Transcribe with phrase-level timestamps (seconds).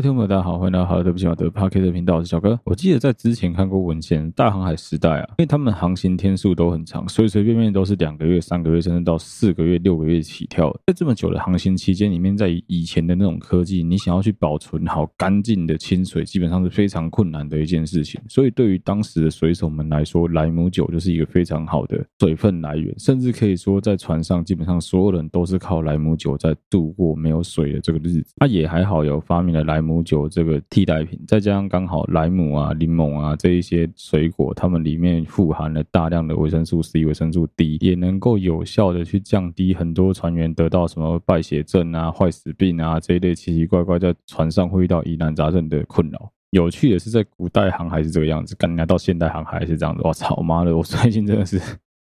[0.00, 2.58] 位听众朋友，大家好，欢迎来到好的对不起马的 Podcast 频道，我是小哥。
[2.64, 10.74] 我记得在之前看过文献，大航海时代啊，因为他们航行天数都很长，随随便便都是两个月、三个月，甚至到四个月、六个月起跳。
[10.86, 18.18] 在这么久的航行期间里面，在以前的那种科技，你想要去保存好干净的清水，基本上是非常困难的一件事情。
[18.26, 28.32] 所以对于当时的水手们来说，莱姆酒就是一个非常好的水分来源，甚至可以说在船上，基本上所有人都是靠莱姆酒在度过没有水的这个日子。
[28.36, 29.78] 他也还好有发明了莱。
[29.82, 46.30] 姆姆酒这个替代品，再加上刚好莱姆啊、柠檬啊这一些水果，它们里面富含了大量的维生素 C、维生素 D，也能够有效的去降低很多船员得到什么败血症啊、坏死病啊这一类奇奇怪怪在船上会遇到疑难杂症的困扰。
[46.50, 50.00] 有趣的是，在古代航海是这个样子，干来到现代航海是这样子。
[50.04, 51.60] 我操妈的，我最近真的是。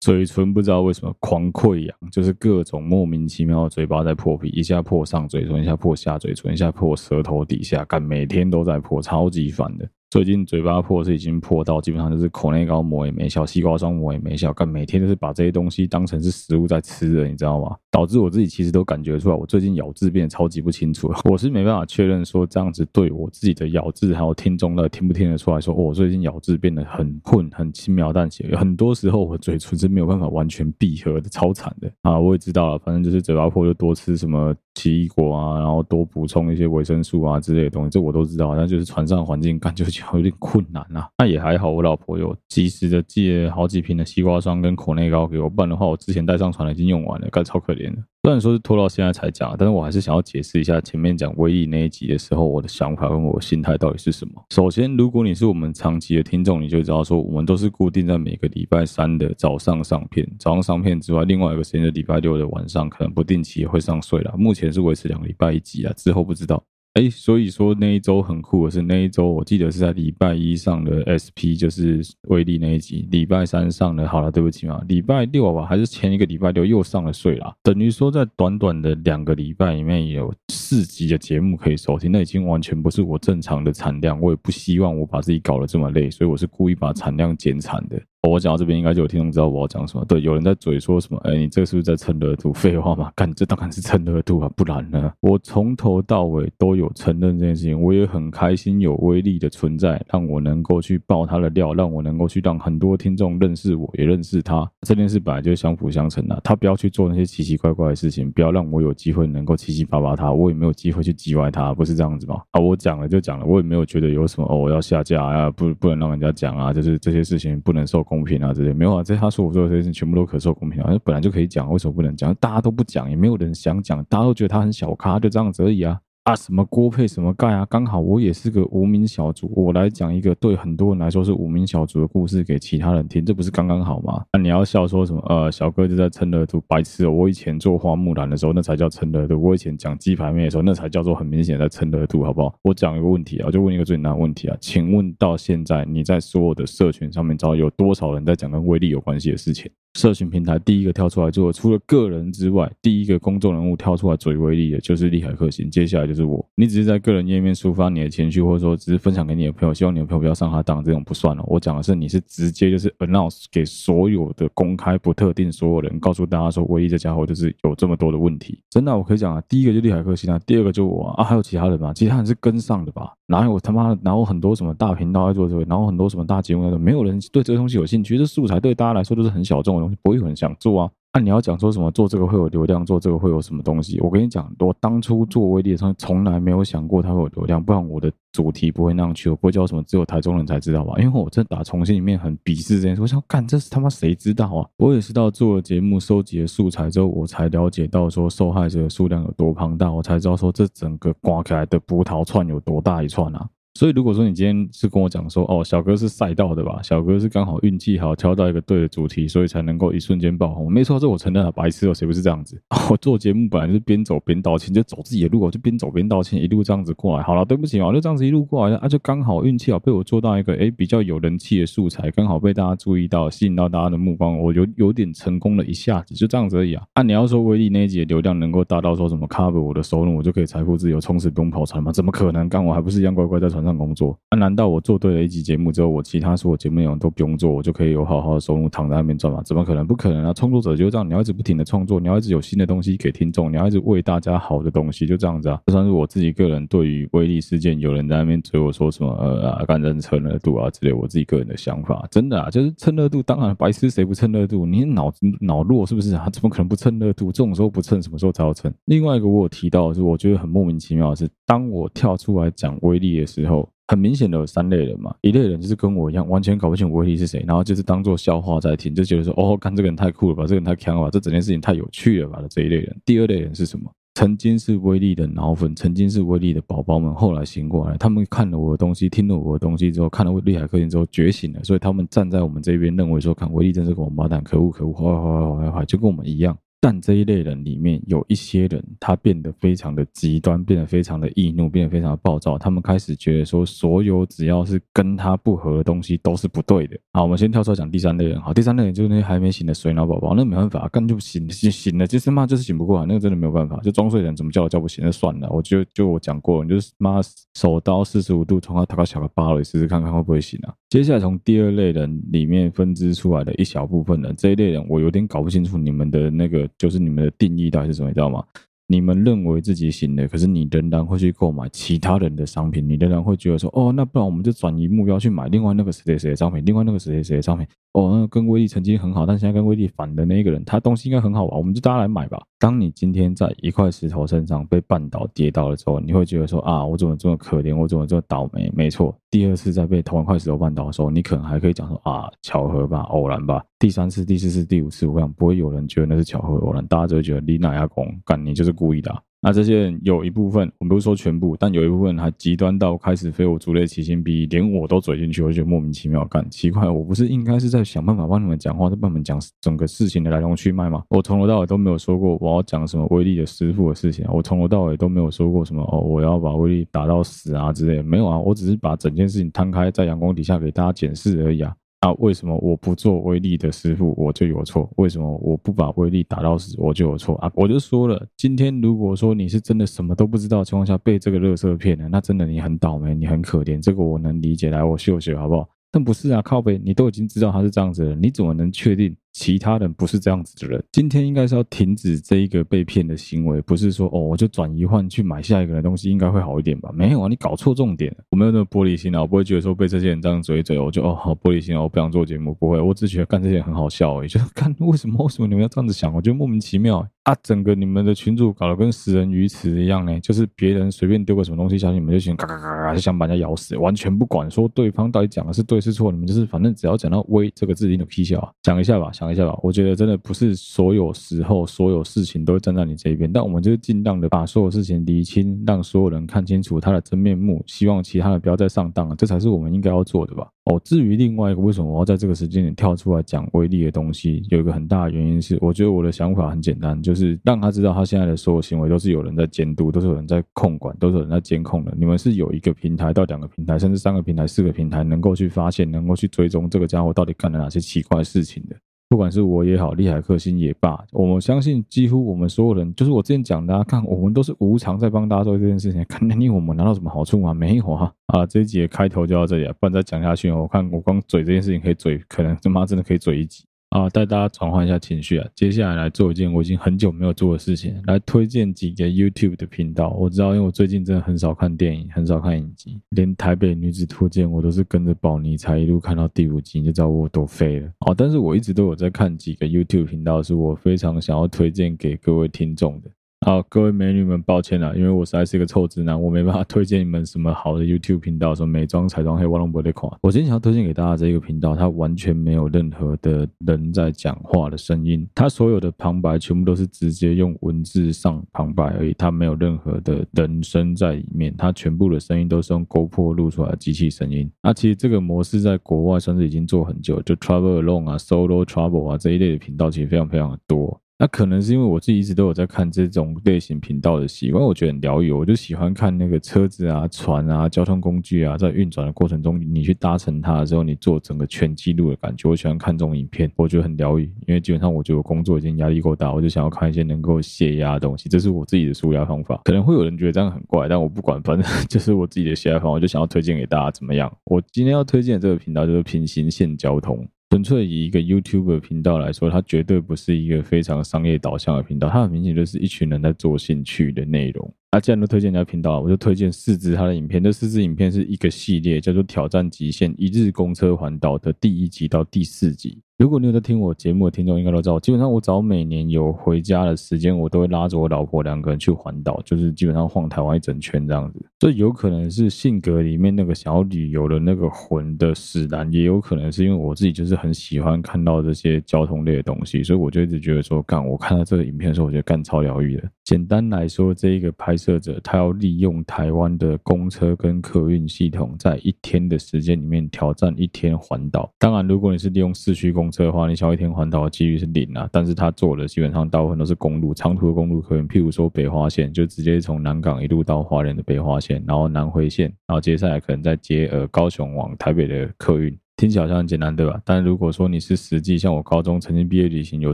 [0.06, 9.90] 嘴唇不知道为什么狂溃疡，就是各种莫名其妙的嘴巴在破皮，一下破上嘴唇，一下破下嘴唇，一下破舌头底下，干每天都在破，超级烦的。
[10.12, 17.76] 最近嘴巴破是已经破到基本上就是口内膏抹也没效，西瓜霜抹也没效，干每天就是把这些东西当成是食物在吃的，你知道吗？
[17.96, 21.18] 导致我自己其实都感觉出来，我最近咬字变得超级不清楚了。
[21.32, 28.46] 我是没办法确认说这样子对我自己的咬字还有听众的听不听得出来说，我最近咬字变得很混，很轻描淡写。
[28.52, 32.20] 有很多时候我嘴唇是没有办法完全闭合的，超惨的啊！
[32.20, 38.54] 我也知道了，反正就是嘴巴破就多吃什么奇异果啊，然后多补充一些维生素啊之类的东西，这我都知道。
[38.58, 40.04] 但就是船上环境感觉就。
[40.14, 47.85] 有点困难啊， 那也还好，我老婆有及时的借好几瓶的西瓜霜跟口内膏给我，不然的话，我之前带上船已经用完了，该超可怜
[48.24, 54.34] 虽然说是拖到现在才讲，但是我还是想要解释一下前面讲威力那一集的时候，我的想法跟我心态到底是什么。
[54.50, 64.34] 首先，如果你是我们长期的听众，你就知道说，我们都是固定在每个礼拜三的早上上片，早上上片之外，另外一个时间是礼拜六的晚上，可能不定期也会上睡了。
[64.38, 66.64] 目前是维持两个礼拜一集啊，之后不知道。
[66.96, 73.06] 哎，所以说那一周很酷的是那一周，我记得是在礼拜一上的 SP，就是威力那一集。
[73.12, 74.82] 礼拜三上的，好了，对不起嘛。
[74.88, 77.54] 礼拜六吧，还是前一个礼拜六又上了税啦。
[77.64, 84.18] 等于说在短短的两个礼拜里面有四集的节目可以收听，那已经完全不是我正常的产量。
[84.22, 88.02] 我也不希望我把自己搞得这么累，所以我是故意把产量减产的。
[88.30, 90.06] 我讲到这边，应该就有听众知道我要讲什么。
[90.06, 91.20] 对，有人在嘴说什么？
[91.24, 92.52] 哎，你这个是不是在蹭热度？
[92.56, 95.12] 废话嘛，干，这当然是蹭热度啊，不然呢？
[95.22, 104.70] 我从头到尾都有承认这件事情，我也很开心有威力的存在，让我能够去爆他的料，让我能够去让很多听众认识我，也认识他。
[104.82, 112.42] 这件事本来就是相辅相成的，他不要去做那些奇奇怪怪的事情，不要让我有机会能够七七八八他，我也没有机会去击歪他，不是这样子吗？
[112.52, 119.04] 啊，我讲了就讲了，我也没有觉得有什么哦，我要下架啊，不，不能让人家讲啊，就是这些事情不能受控公平啊，这些没有啊。
[119.04, 122.34] 这他说我做的这些事全部都可受公平啊，本来就可以讲，为什么不能讲？
[122.36, 126.00] 大家都不讲，也没有人想讲，大家都觉得他很小咖，就这样子而已啊。
[126.26, 127.64] 啊，什么锅配什么盖啊？
[127.70, 134.26] 刚好我也是个无名小卒，我来讲一个对很多人来说是无名小卒的故事给其他人听，这不是刚刚好吗？
[134.34, 135.24] 那、你要笑说什么？
[135.30, 137.12] 呃，小哥就在蹭热度，白痴哦！
[137.12, 142.58] 我以前做花木兰的时候，那才叫蹭热度；我以前讲鸡排妹的时候，那才叫做很明显在蹭热度，好不好？
[142.64, 149.70] 我讲一个问题啊，我就问一个最难问题啊，请问到现在你在所有的社群上面，知道有多少人在讲跟威力有关系的事情？
[149.96, 156.46] 社群平台第一个跳出来做，除了个人之外，第一个公众人物跳出来最威力的就是利海克星，接下来就是我。
[156.56, 161.44] 你只是在个人页面抒发你的情绪，或者说只是分享给你的朋友，希望你的朋友不要上他当，这种不算了。
[161.48, 168.60] 我讲的是你是直接就是 announce 给所有的公开不特定所有人，告诉大家说威力这家伙就是有这么多的问题。
[168.70, 171.94] 真的，我可以讲啊，第一个就利海克星啊，第二个就我啊，还有其他人吗？
[171.94, 173.14] 其他人是跟上的吧？
[173.28, 180.56] 哪有他妈，哪有很多什么大频道在做这个，然后很多什么大节目在做，没有人对这个东西有兴趣，这素材对大家来说都是很小众的东西，不会有人想。
[180.60, 181.90] 做啊，那、你要讲说什么？
[181.92, 184.02] 做这个会有流量，做这个会有什么东西？
[184.02, 190.94] 我跟你讲，我当初做微电商，从来没有想过它会有流量，不然我的主题不会那样去，我不会叫什么只有台中人才知道吧？
[190.98, 194.68] 因为我真的打从心里面很鄙视这件事，我想干这是他妈谁知道啊？
[194.76, 203.48] 我也是到做了节目收集了素材之后，我才了解到说受害者的数量有多庞大，我才知道说这整个刮开来的葡萄串有多大一串啊！
[203.78, 206.80] 所以，如果说你今天是跟我讲说，哦，小哥是赛道的吧？
[206.82, 210.72] 小哥是刚好运气好，挑到一个对的主题，所以才能够一瞬间爆红。
[210.72, 212.58] 没错，这我承认了，白痴哦，谁不是这样子？
[212.90, 217.24] 我做节目本来就是边走边道歉，就走自己的路，我就边走边道歉，一路这样子过来。
[217.24, 226.84] 好了，对不起嘛，就这样子一路过来，啊，就刚好运气好，被我做到一个诶比较有人气的素材，刚好被大家注意到，吸引到大家的目光，我有有点成功了一下子，就这样子而已啊。
[226.94, 231.92] 啊，你要说威力那一集的流量能够达到说什么 cover 我的收入，我就可以财富自由，从此不用跑船吗？
[231.92, 232.48] 怎么可能？
[232.48, 234.18] 干我还不是一样乖乖在船上工作。
[234.32, 239.42] 那、啊、难道我做对了一集节目之后，我其他所有节目内容都不用做，我就可以有好好的收入躺在那边赚吗？
[239.44, 239.86] 怎么可能？
[239.86, 240.34] 不可能啊！
[240.34, 245.60] 创作者就这样，你要一直不停的创作，你要一直有新的东西给听众，你要一直为大家好的东西，就这样子啊。
[245.66, 253.22] 这算是我自己个人对于威力事件有人在那边追我说什么呃啊，干人蹭热度啊之类，我自己个人的想法，真的啊，就是蹭热度。
[253.22, 254.66] 当然，白痴谁不蹭热度？
[254.66, 256.28] 你脑脑弱是不是啊？
[256.32, 257.32] 怎么可能不蹭热度？
[257.32, 258.74] 这种时候不蹭，什么时候才要蹭？
[258.86, 263.55] 另外一个我有提到的是，我觉得很莫名其妙的是，当我跳出来讲威力的时候，
[263.88, 265.14] 很明显的有三类人嘛。
[265.22, 272.96] 一类人就是跟我一样，完全搞不清威力是谁，然后就是当做笑话在听，就觉得说哦，看这个人太酷了吧，这个人太强了吧，这整件事情太有趣了吧的这一类人。
[273.06, 273.92] 第二类人是什么？
[274.18, 286.58] 曾经是威力的脑粉，曾经是威力的宝宝们，后来醒过来，他们看了我的东西，听了我的东西之后，看了《厉海客厅》之后觉醒了，所以他们站在我们这边，认为说，看威力真是个王八蛋，可恶可恶，坏坏坏坏坏，就跟我们一样。
[286.88, 292.60] 但这一类人里面有一些人，他变得非常的极端，变得非常的易怒，变得非常的暴躁。
[292.60, 296.96] 他们开始觉得说，所有只要是跟他不合的东西都是不对的。
[297.12, 298.40] 好，我们先跳出来讲第三类人。
[298.40, 303.80] 好，第三类人就是那些还没醒的水脑宝宝，那没办法，干就醒醒醒了，就是妈就是醒不过来，那个真的没有办法。
[303.82, 305.50] 就装睡的人怎么叫都叫不醒，那算了。
[305.50, 307.20] 我就就我讲过，你就是妈
[307.56, 310.74] 手刀四十五度从他头壳小个巴雷试试看看会不会醒啊。
[310.88, 316.70] 接下来从第二类人里面分支出来的一小部分人，这一类人我有点搞不清楚你们的那个。
[316.78, 318.46] 就是你们的定义到底是什么，你知道吗？
[318.88, 327.66] 你们认为自己行的，可是你仍然会去购买其他人的商品，你仍然会觉得说，哦，那不然我们就转移目标去买另外那个谁谁谁的商品，另外那个谁谁谁的商品。
[327.94, 331.56] 哦，那跟威力曾经很好，但现在跟威力反的那一个人，他东西应该很好吧？
[331.56, 332.38] 我们就大家来买吧。
[332.60, 337.76] 当你今天在一块石头身上被绊倒、跌倒了之后，你会觉得说啊，我怎么这么可怜？
[337.76, 338.70] 我怎么这么倒霉？
[338.76, 343.64] 没错，第二次再被同一块石头绊倒的时候，你可能还可以讲说啊，巧合吧，偶然吧。
[343.80, 349.22] 第三次、第四次、第五次，我想不会有人觉得那是巧合、偶然，大家只会觉得你哪样公干，你就是故意的啊。
[349.42, 361.04] 那这些人有一部分，我们不是说全部，但有一部分还极端到开始非我族类，其心必异，连我都嘴进去，我就觉得莫名其妙，干奇怪，我不是应该是在想办法帮你们讲话，在帮你们讲整个事情的来龙去脉吗？
[361.10, 371.72] 我从头到尾都没有说过我要讲什么威力的师傅的事情，我从头到尾都没有说过什么哦，我要把威力打到死啊之类的，没有啊，我只是把整件事情摊开在阳光底下给大家检视而已啊。
[372.06, 374.88] 那为什么我不做威力的师傅，我就有错？
[374.98, 377.52] 为什么我不把威力打到死，我就有错啊？
[377.56, 384.70] 我就说了，今天如果说你是真的什么都不知道的情况下被这个热射骗了，那真的你很倒霉，你很可怜，这个我能理解。
[384.70, 385.68] 来，我秀秀好不好？
[385.92, 389.16] 但不是啊，靠北，你都已经知道他是这样子了，你怎么能确定？
[389.38, 396.90] 其他人不是这样子的人，今天应该是要停止这一个被骗的行为，不是说哦，我就转移换去买下一个人的东西，应该会好一点吧？
[396.94, 398.16] 没有啊，你搞错重点。
[398.32, 419.96] 我没有那么玻璃心啊，我不会觉得说被这些人这样嘴嘴，我就哦好玻璃心啊，我不想做节目，不会，我只觉得干这些很好笑而已，就是干为什么为什么你们要这样子想，我觉得莫名其妙啊，整个你们的群主搞得跟食人鱼池一样呢，就是别人随便丢个什么东西下去，你们就想嘎嘎嘎嘎，就想把人家咬死，完全不管说对方到底讲的是对是错，你们就是反正只要讲到威这个字，你就批笑啊，想一下吧，想一下吧，我觉得。
[419.96, 430.46] 真的不是所有时候、所有事情都会站在你这一边，但我们就是尽量的把所有事情理清，让所有人看清楚他的真面目，希望其他人不要再上当了，这才是我们应该要做的吧。
[430.66, 441.94] 哦，至于另外一个为什么我要在这个时间点跳出来讲威力的东西，有一个很大的原因是，我觉得我的想法很简单，就是让他知道他现在的所有行为都是有人在监督，都是有人在控管，都是有人在监控的。
[441.96, 448.76] 你们是有一个平台到两个平台，甚至三个平台、四个平台，能够去发现、能够去追踪这个家伙到底干了哪些奇怪的事情的。
[449.08, 457.54] 不管是我也好，厉海克星也罢，我们相信几乎我们所有人，就是我之前讲的，大家看我们都是无偿在帮大家做这件事情，看你我们拿到什么好处吗？
[457.54, 458.12] 没有啊！
[458.28, 463.64] 啊，这一集的开头就到这里了，不然再讲下去，我看我光嘴这件事情可以嘴，可能他妈真的可以嘴一集。
[463.96, 465.50] 啊，带大家转换一下情绪啊！
[465.56, 470.10] 接下来来做一件我已经很久没有做的事情，来推荐几个 YouTube 的频道。
[470.20, 477.88] 我知道，因为我最近真的很少看电影，很少看影集，连《台北女子图鉴》我都是跟着宝妮才一路看到第五集，你就知道我多废了。
[478.06, 483.10] 哦，但是我一直都有在看几个 YouTube 频道，是我非常想要推荐给各位听众的。
[483.42, 490.10] 好，各位美女们，抱歉了，因为我实在是一个臭直男，我没办法推荐你们什么好的 YouTube 频道，什么美妆、彩妆黑、我都不会看。
[490.24, 504.52] 我今天想要推荐给大家这个频道，它完全没有任何的人在讲话的声音，它所有的旁白全部都是直接用文字上旁白而已，它没有任何的人声在里面，它全部的声音都是用 GoPro 录出来的机器声音。
[504.64, 511.00] 那其实这个模式在国外算是已经做很久，就 Travel Alone 啊、Solo Travel 啊这一类的频道其实非常非常的多。
[511.18, 515.32] 那可能是因为我自己一直都有在看这种类型频道的习惯，我觉得很疗愈。
[515.32, 522.50] 我就喜欢看那个车子啊、船啊、交通工具啊，在运转的过程中，你去搭乘它的时候，你做整个全记录的感觉。
[522.50, 524.24] 我喜欢看这种影片，我觉得很疗愈。
[524.46, 529.62] 因为基本上我觉得我工作已经压力够大，我就想要看一些能够泄压的东西，这是我自己的舒压方法。
[529.64, 534.30] 可能会有人觉得这样很怪，但我不管，反正 就是我自己的泄压方法，我就想要推荐给大家怎么样？
[534.44, 537.26] 我今天要推荐的这个频道就是平行线交通。
[537.56, 544.74] 纯粹以一个 YouTube 频道来说，它绝对不是一个非常商业导向的频道，它很明显就是一群人在做兴趣的内容。
[544.92, 547.42] 那既然都推荐人家频道，我就推荐四支他的影片。
[547.42, 553.00] 这四支影片是一个系列，叫做《挑战极限：一日公车环岛》的第一集到第四集。
[553.18, 561.46] 如果你有在听我节目的听众，应该都知道，基本上我只要每年有回家的时间，我都会拉着我老婆两个人去环岛，就是基本上晃台湾一整圈这样子。
[561.66, 573.10] 这有可能是性格里面那个想要旅游的那个魂的使然，也有可能是因为我自己就是很喜欢看到这些交通类的东西，所以我就一直觉得说，干，我看到这个影片的时候，我觉得干超疗愈的。
[573.24, 581.52] 简单来说，这一个拍摄者他要利用台湾的公车跟客运系统，在一天的时间里面挑战一天环岛。
[581.58, 585.10] 当然，如果你是利用市区公车的话，你想要一天环岛的几率是零啊。
[585.12, 597.02] 但是他做的基本上大部分都是公路，长途的公路客运，譬如说北花线，就直接从南港一路到花莲的北花线，然后南回线，然后接下来可能再接呃高雄往台北的客运，听起来好像很简单，对吧？
[597.06, 599.94] 但如果说你是实际像我高中曾经毕业旅行有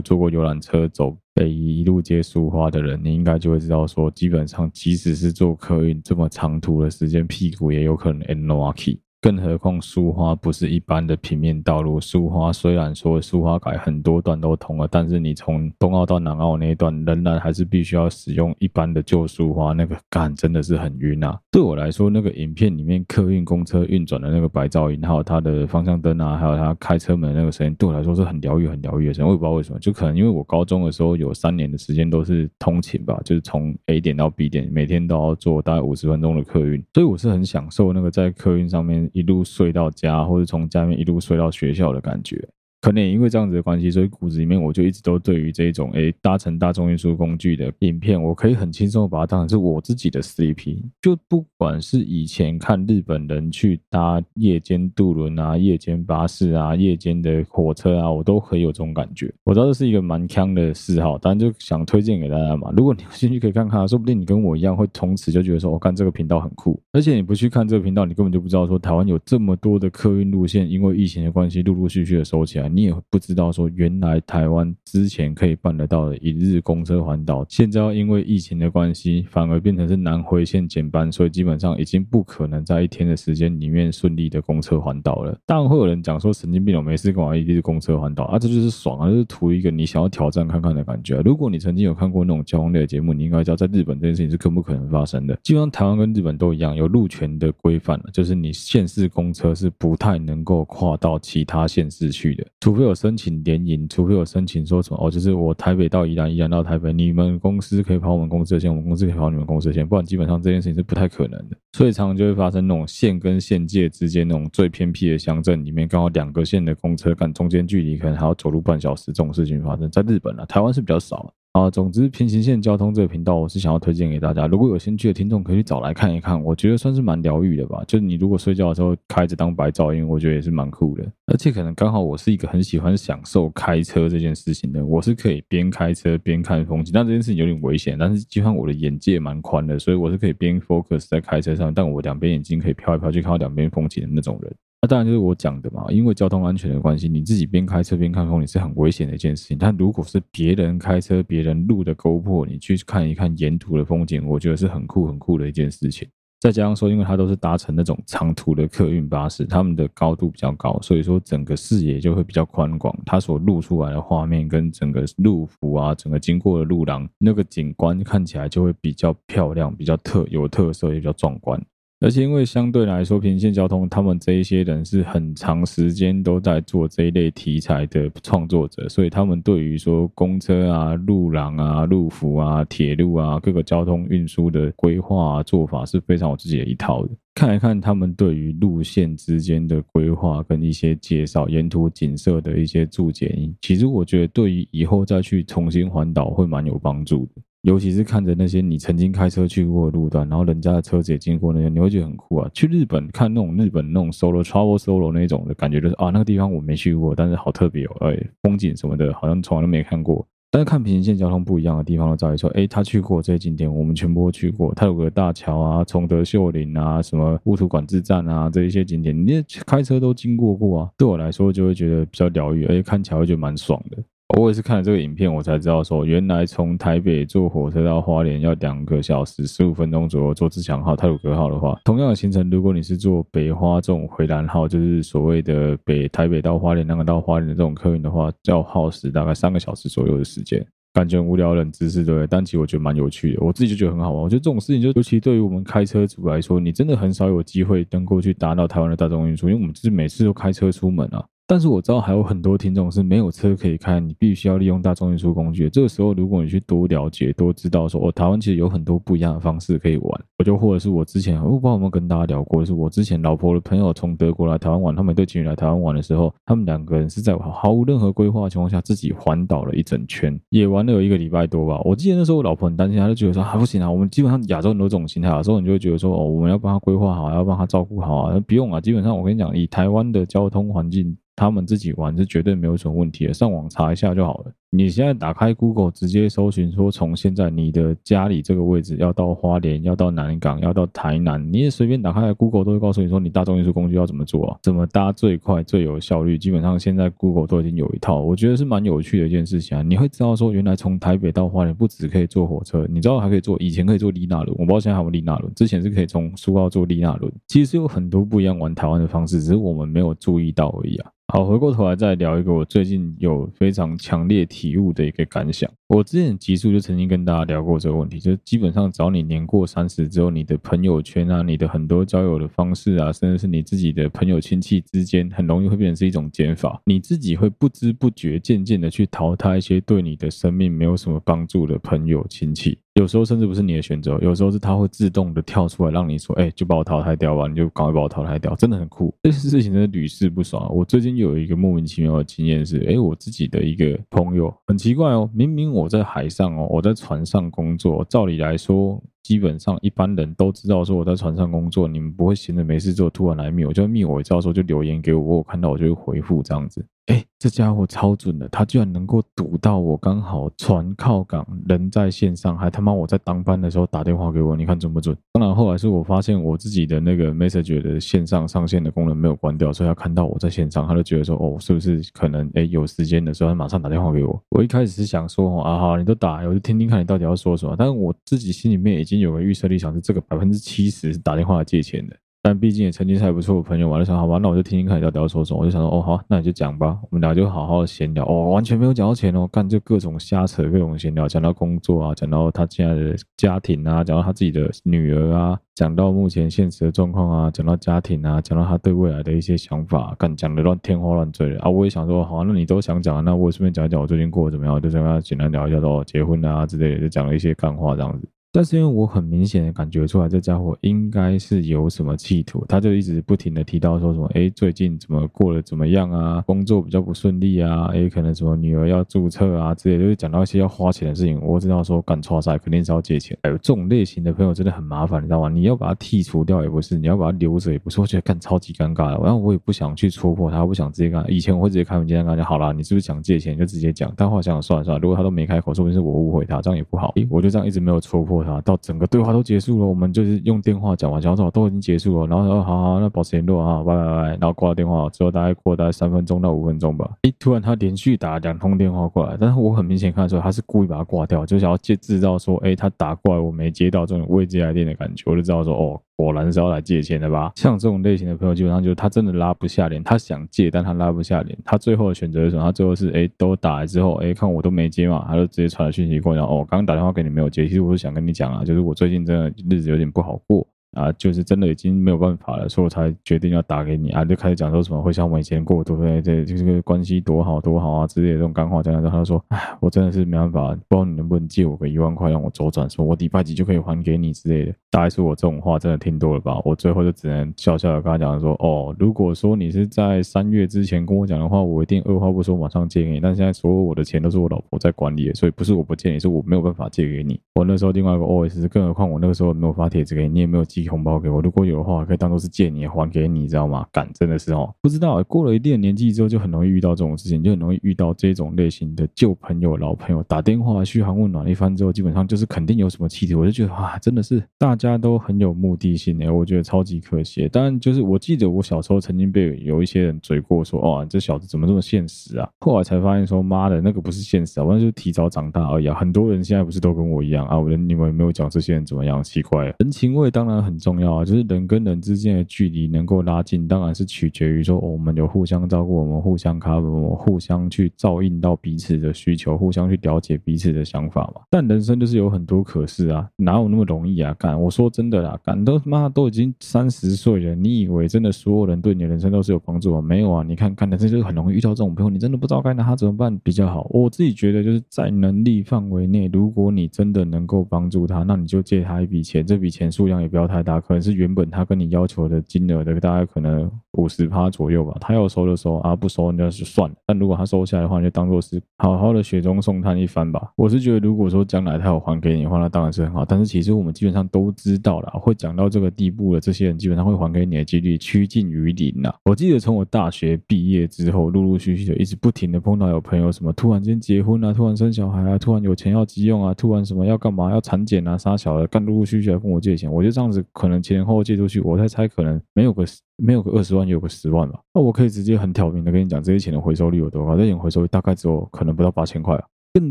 [0.00, 21.38] 坐过游览车走北宜一路接苏花的人，你应该就会知道说，基本上即使是坐客运这么长途的时间，屁股也有可能 end no key 更何况苏花不是一般的平面道路，苏花虽然说苏花改很多段都通了，但是你从东澳到南澳那一段仍然还是必须要使用一般的旧苏花，那个干真的是很晕啊！
[21.52, 29.28] 对我来说，那个影片里面客运公车运转的那个白噪音，还有它的方向灯啊，还有它开车门那个声音，对我来说是很疗愈、很疗愈的声音。
[29.28, 39.08] 我也不知道为什么，就可能因为我高中的时候有三年的时间都是通勤吧，就是从 A 点到 B 点，每天都要坐大概五十分钟的客运，所以我是很享受那个在客运上面。
[39.12, 42.48] 一路睡到家，或者从家里面一路睡到学校的感觉。
[42.82, 50.82] 可能也因为这样子的关系，所以骨子里面我就一直都对于这种诶、搭乘大众运输工具的影片，我可以很轻松的把它当成是我自己的 CP。
[51.00, 59.32] 就不管是以前看日本人去搭夜间渡轮啊、夜间巴士啊、夜间的火车啊，我都很有这种感觉。
[59.44, 62.74] 我知道这是一个蛮锵的嗜好，但就想推荐给大家嘛。
[62.76, 66.80] 如果你有兴趣可以看看，说不定你跟我一样会从此就觉得说，我看这个频道很酷。
[66.90, 72.71] 而且你不去看这个频道，你根本就不知道说台湾有这么多的客运路线，因为疫情的关系，陆陆续续的收起来。
[72.74, 85.38] 你也不知道说，原来台湾之前可以办得到的一日公车环岛，现在要因为疫情的关系，反而变成是南回线减班，所以基本上已经不可能在一天的时间里面顺利的公车环岛了。
[85.44, 88.38] 当然会有人讲说，神经病，我没事干嘛一日公车环岛啊？
[88.38, 91.20] 这就是爽啊，就是图一个你想要挑战看看的感觉。
[91.24, 95.38] 如果你曾经有看过那种交通类的节目，你应该知道，在日本这件事情是更不可能发生的。
[95.42, 102.92] 基本上台湾跟日本都一样，有路权的规范，就是你县市公车是不太能够跨到其他县市去的，除非有。
[103.02, 111.56] 申请联营，除非有申请说什么哦，就是我台北到宜兰，宜兰到台北，你们公司可以跑我们公司的线，我们公司可以跑你们公司的线，不然基本上这件事情是不太可能的。
[111.72, 121.16] 所以常常就会发生那种县跟县界之间那种最偏僻的乡镇里面，刚好两个县的公车赶中间距离可能还要走路半小时，这种事情发生在日本啊，台湾是比较少。
[121.16, 124.46] 啊，啊总之平行线交通这个频道，我是想要推荐给大家。
[124.46, 126.42] 如果有兴趣的听众，可以去找来看一看。
[126.42, 127.84] 我觉得算是蛮疗愈的吧。
[127.86, 131.04] 就是你如果睡觉的时候开着当白噪音，我觉得也是蛮酷的。
[131.26, 136.90] 而且可能刚好我是一个很喜欢享受开车这件事情的，我是可以边开车边看风景。
[136.90, 144.50] 但这件事情有点危险，但是基本上我的眼界蛮宽的，所以我是可以边 focus 在开车上，但我两边眼睛可以飘来飘去看到两边风景的那种人。
[144.84, 149.56] 那当然就是我讲的嘛，因为交通安全的关系，你自己边开车边看风景是很危险的一件事情。
[149.56, 156.08] 但如果是别人开车、别人录的 GoPro，你去看一看沿途的风景，我觉得是很酷、很酷的一件事情。
[156.40, 162.92] 再加上说，因为它都是搭乘那种长途的客运巴士，他们的高度比较高，所以说整个视野就会比较宽广。
[163.06, 171.64] 它所录出来的画面跟整个路幅啊，整个经过的路廊，那个景观看起来就会比较漂亮、比较特有特色，也比较壮观。
[172.02, 187.12] 而且因为相对来说，平线交通他们这一些人是很长时间都在做这一类题材的创作者，所以他们对于说公车啊、路廊啊、路幅啊、铁路啊各个交通运输的规划做法是非常有自己的一套的。
[187.34, 197.40] 看一看他们对于路线之间的规划跟一些介绍、沿途景色的一些注解，其实我觉得对于以后再去重新环岛会蛮有帮助的。
[197.62, 202.50] 尤其是看着那些你曾经开车去过的路段，然后人家的车子也经过那些，你会觉得很酷啊！
[202.52, 210.26] 去日本看那种日本那种 solo travel solo 那种的感觉，就是啊，那个地方我没去过，但是好特别哦，哎，风景什么的，好像从来都没看过。
[210.50, 214.74] 但是看平行线交通不一样的地方，在于说，哎，他去过这些景点，我们全部都去过。
[214.74, 220.90] 他有个大桥啊，崇德秀林啊，什么乌土管制站啊，这一些景点，你开车都经过过啊。
[220.98, 223.96] 对我来说，就会觉得比较疗愈，而且看起来会觉得蛮爽的。
[224.38, 230.32] 我也是看了这个影片，我才知道说，原来从台北坐火车到花莲要两个小时十五分钟左右。
[230.32, 240.64] 坐自强号、太鲁阁号的话，同样的行程，如果你是坐北花这种回南号，就是所谓的北台北到花莲，那个到花莲的这种客运的话，要耗时大概三个小时左右的时间。
[240.94, 244.22] 感觉无聊冷知识对，但其实我觉得蛮有趣的，我自己就觉得很好玩。
[244.22, 251.24] 我觉得这种事情，就尤其对于我们开车族来说，你真的很少有机会能够去搭到台湾的大众运输，因为我们就是每次都开车出门啊。
[251.46, 255.68] 但是我知道还有很多听众是没有车可以开，你必须要利用大众运输工具。
[255.68, 260.24] 这个时候，如果你去多了解、多知道说，哦，台湾其实有很多不一样的方式可以玩。
[260.38, 271.78] 我就或者是我之前，我不知道有没有跟大家聊过，就是我之前老婆的朋友从德国来台湾玩，他们一对情侣来台湾玩的时候，他们两个人是在毫无任何规划的情况下自己环岛了一整圈，也玩了有一个礼拜多吧。
[271.84, 281.16] 我记得那时候我老婆很担心，她就觉得说，啊不行啊，我们基本上亚洲很多这种心态啊，有时候你就会觉得说，哦，我们要帮他规划好，要帮他照顾好啊，不用啊，基本上我跟你讲，以台湾的交通环境。
[281.34, 284.52] 他们自己玩是绝对没有什么问题的，上网查一下就好了。
[284.74, 296.38] 你现在打开 Google，直接搜寻说，从现在你的家里这个位置要到花莲，要到南港，要到台南，你也随便打开 Google 都会告诉你说，你大众运输工具要怎么做啊，怎么搭最快最有效率。
[296.38, 299.82] 基本上现在 Google 都已经有一套，我觉得是蛮有趣的一件事情啊。
[299.82, 307.30] 你会知道说，原来从台北到花莲不只可以坐火车，你知道还可以坐，以前可以坐丽娜轮，我不知道现在还有没有丽娜轮，之前是可以从苏澳坐丽娜轮。
[307.46, 311.10] 其实有很多不一样玩台湾的方式，只是我们没有注意到而已啊。
[311.28, 315.68] 好，回过头来再聊一个我最近有非常强烈体体悟的一个感想。
[315.88, 326.80] 我之前集数就曾经跟大家聊过这个问题，就是基本上只要你年过三十之后，你的朋友圈啊，你的很多交友的方式啊，甚至是你自己的朋友亲戚之间，很容易会变成是一种减法。
[326.86, 332.78] 你自己会不知不觉渐渐的去淘汰一些对你的生命没有什么帮助的朋友亲戚。
[332.94, 339.14] 有时候甚至不是你的选择，有时候是他会自动的跳出来让你说，哎，就把我淘汰掉吧，你就赶快把我淘汰掉，真的很酷。
[339.22, 340.70] 这件事情真的屡试不爽。
[340.74, 349.02] 我最近有一个莫名其妙的经验是，哎，我自己的一个朋友很奇怪哦，明明我在海上哦，我在船上工作，照理来说。
[349.22, 356.84] 基本上一般人都知道说我在船上工作，你们不会闲着没事做突然来密我，就密我，也知道说就留言给我，我看到我就会回复这样子。
[357.06, 365.16] 哎，这家伙超准的，他居然能够读到我刚好船靠港，人在线上，还他妈我在当班的时候打电话给我，你看准不准？
[365.32, 374.40] 当然后来是我发现我自己的那个 message 的线上上线的功能没有关掉，所以他看到我在线上，他就觉得说哦，是不是可能哎有时间的时候他马上打电话给我？
[374.50, 379.22] 我一开始是想说哦啊好，你都打，我就听听看你到底要说什么，但是我自己心里面已经。
[379.22, 385.60] 有个预设立场是这个百分之七十是打电话来借钱的，但毕竟也曾经是还不错的朋友嘛，就想好吧，那我就听听看你到底要说什么。
[385.60, 388.26] 我就想说，哦好，那你就讲吧，我们俩就好好的闲聊。
[388.26, 401.70] 哦，完全没有讲到钱哦，干就各种瞎扯，各种闲聊，讲到工作啊，讲到他现在的家庭啊，讲到他自己的女儿啊，讲到目前现实的状况啊，讲到家庭啊，讲到他对未来的一些想法，干讲的乱天花乱坠的啊。
[401.70, 408.28] 我也想说，好，啊那你都想讲，那我顺便讲一讲我最近过得怎么样，就跟他简单聊一下说结婚啊之类的，就讲了一些干话这样子。
[408.54, 416.44] 但是因为我很明显的感觉出来，这家伙应该是有什么企图，他就一直不停的提到说什么，哎，最近怎么过得怎么样啊？
[416.46, 417.86] 工作比较不顺利啊？
[417.94, 421.40] 哎，可能什么女儿要注册啊之类，就是讲到一些要花钱的事情。
[421.40, 423.34] 我知道说干挫赛肯定是要借钱。
[423.40, 425.48] 哎，这种类型的朋友真的很麻烦，你知道吗？
[425.48, 429.24] 你要把他剔除掉也不是，你要把他留着也不是，我觉得干超级尴尬的。
[429.24, 431.24] 然后我也不想去戳破他，不想直接干。
[431.26, 434.12] 以前我会直接开门见山跟他讲，好啦，你是不是想借钱就直接讲。
[434.14, 437.14] 但后来想想算了算了，如果他都没开口，说不定是我误会他，这样也不好。
[437.30, 439.22] 我就这样一直没有戳破他，到整个对。
[439.22, 456.00] 话都结束了，我们就是用电话讲完，讲完之后都已经结束了，然后说好好，那保持联络啊，拜拜拜，然后挂了电话之后，大概过大概三分钟到五分钟吧，诶，突然他连续打两通电话过来，但是我很明显看出来他是故意把它挂掉，就想要借制造说，诶，他打过来我没接到这种未接来电的感觉，我就知道说，哦。
[456.16, 457.52] 果然是要来借钱的吧？
[457.56, 461.58] 像这种类型的朋友，基本上就是他真的拉不下脸，他想借，但他拉不下脸。
[461.64, 462.62] 他最后的选择是什么？
[462.62, 467.66] 他最后是哎，都打来之后，哎，看我都没接嘛，他就直接传了讯息过来，哦，刚刚打电话给你没有接。
[467.66, 470.66] 其实我是想跟你讲啊，就是我最近真的日子有点不好过。
[470.92, 476.20] 啊，就是真的已经没有办法了，所以我才决定要打给你啊，就开始讲说什么会像我以前过，对不对？
[476.20, 484.74] 这这个关系多好多好啊之类的这种干话，讲讲之后，他就说，哎，我真的是没办法，不知道你能不能借我个一万块让我周转，说我礼拜几就可以还给你之类的。
[484.90, 486.60] 大概是我这种话真的听多了吧？
[486.64, 493.18] 我最后就只能笑笑的跟他讲说，哦，如果说你是在三月之前跟我讲的话，我一定二话不说马上借给你。
[493.18, 497.40] 但现在所有我的钱都是我老婆在管理的，所以不是我不借你，是我没有办法借给你。
[497.54, 500.81] 我那时候另外一个 OS，更何况我那个时候没有发帖子给你，你也没有寄。
[500.88, 503.86] 红包给我，如果有的话，可以当做是借你还给你，知道吗？
[503.92, 517.48] 干，真的是哦，不知道过了一定的年纪之后，就很容易遇到这种事情，就很容易遇到这种类型的旧朋友、老朋友打电话嘘寒问暖一番之后，基本上就是肯定有什么气体，我就觉得哇，真的是大家都很有目的性诶，我觉得超级可惜。
[517.48, 522.48] 当然，就是我记得我小时候曾经被有一些人嘴过说，哦，这小子怎么这么现实啊？
[522.60, 525.94] 后来才发现说，妈的，那个不是现实啊，完全就提早长大而已啊。
[525.94, 527.58] 很多人现在不是都跟我一样啊？
[527.58, 529.22] 我的你们有没有讲这些人怎么样？
[529.22, 541.42] 奇怪，人情味当然很很重要啊，就是人跟人之间的距离能够拉近，当然是取决于说，我们有互相照顾，我们互相 cover，我们互相去照应到彼此的需求，互相去了解彼此的想法嘛。
[541.50, 544.34] 但人生就是有很多可是啊，哪有那么容易啊？
[544.38, 550.00] 干，我说真的啦，干都他妈都已经三十岁了，你以为真的所有人对你的人生都是有帮助吗？
[550.00, 553.86] 没有啊，你看，干的这就是很容易遇到这种朋友，你真的不知道该拿他怎么办比较好。
[553.90, 564.96] 我自己觉得就是在能力范围内，如果你真的能够帮助他，那你就借他一笔钱，这笔钱数量也不要太大，可能是原本他跟你要求的金额的大概可能五十趴左右吧。
[565.00, 566.96] 他要收的收啊，不收那就算了。
[567.06, 570.52] 但如果他收下来的话，就当做是好好的雪中送炭一番吧。
[570.56, 573.24] 我是觉得，如果说将来他有还给你的话，那当然是很好。
[573.24, 579.14] 但是其实我们基本上都知道了，会讲到这个地步的这些人，基本上会还给你的几率趋近于零了。
[579.24, 589.92] 我记得从我大学毕业之后，陆陆续续的一直不停的碰到有朋友什么突然间结婚啊，突然生小孩啊，突然有钱要急用啊，突然什么要干嘛要产检啊，杀小的，干陆陆续续来跟我借钱。
[589.92, 592.84] 我觉得这样子可能前后后借出去，我在猜可能没有个
[593.16, 594.60] 没有个二十万，也有个十万吧。
[594.74, 597.36] 那我可以直接很挑明的跟你讲，这些钱的回收率有多高？
[597.36, 599.44] 这钱回收率大概只有可能不到八千块啊。
[599.74, 599.90] 更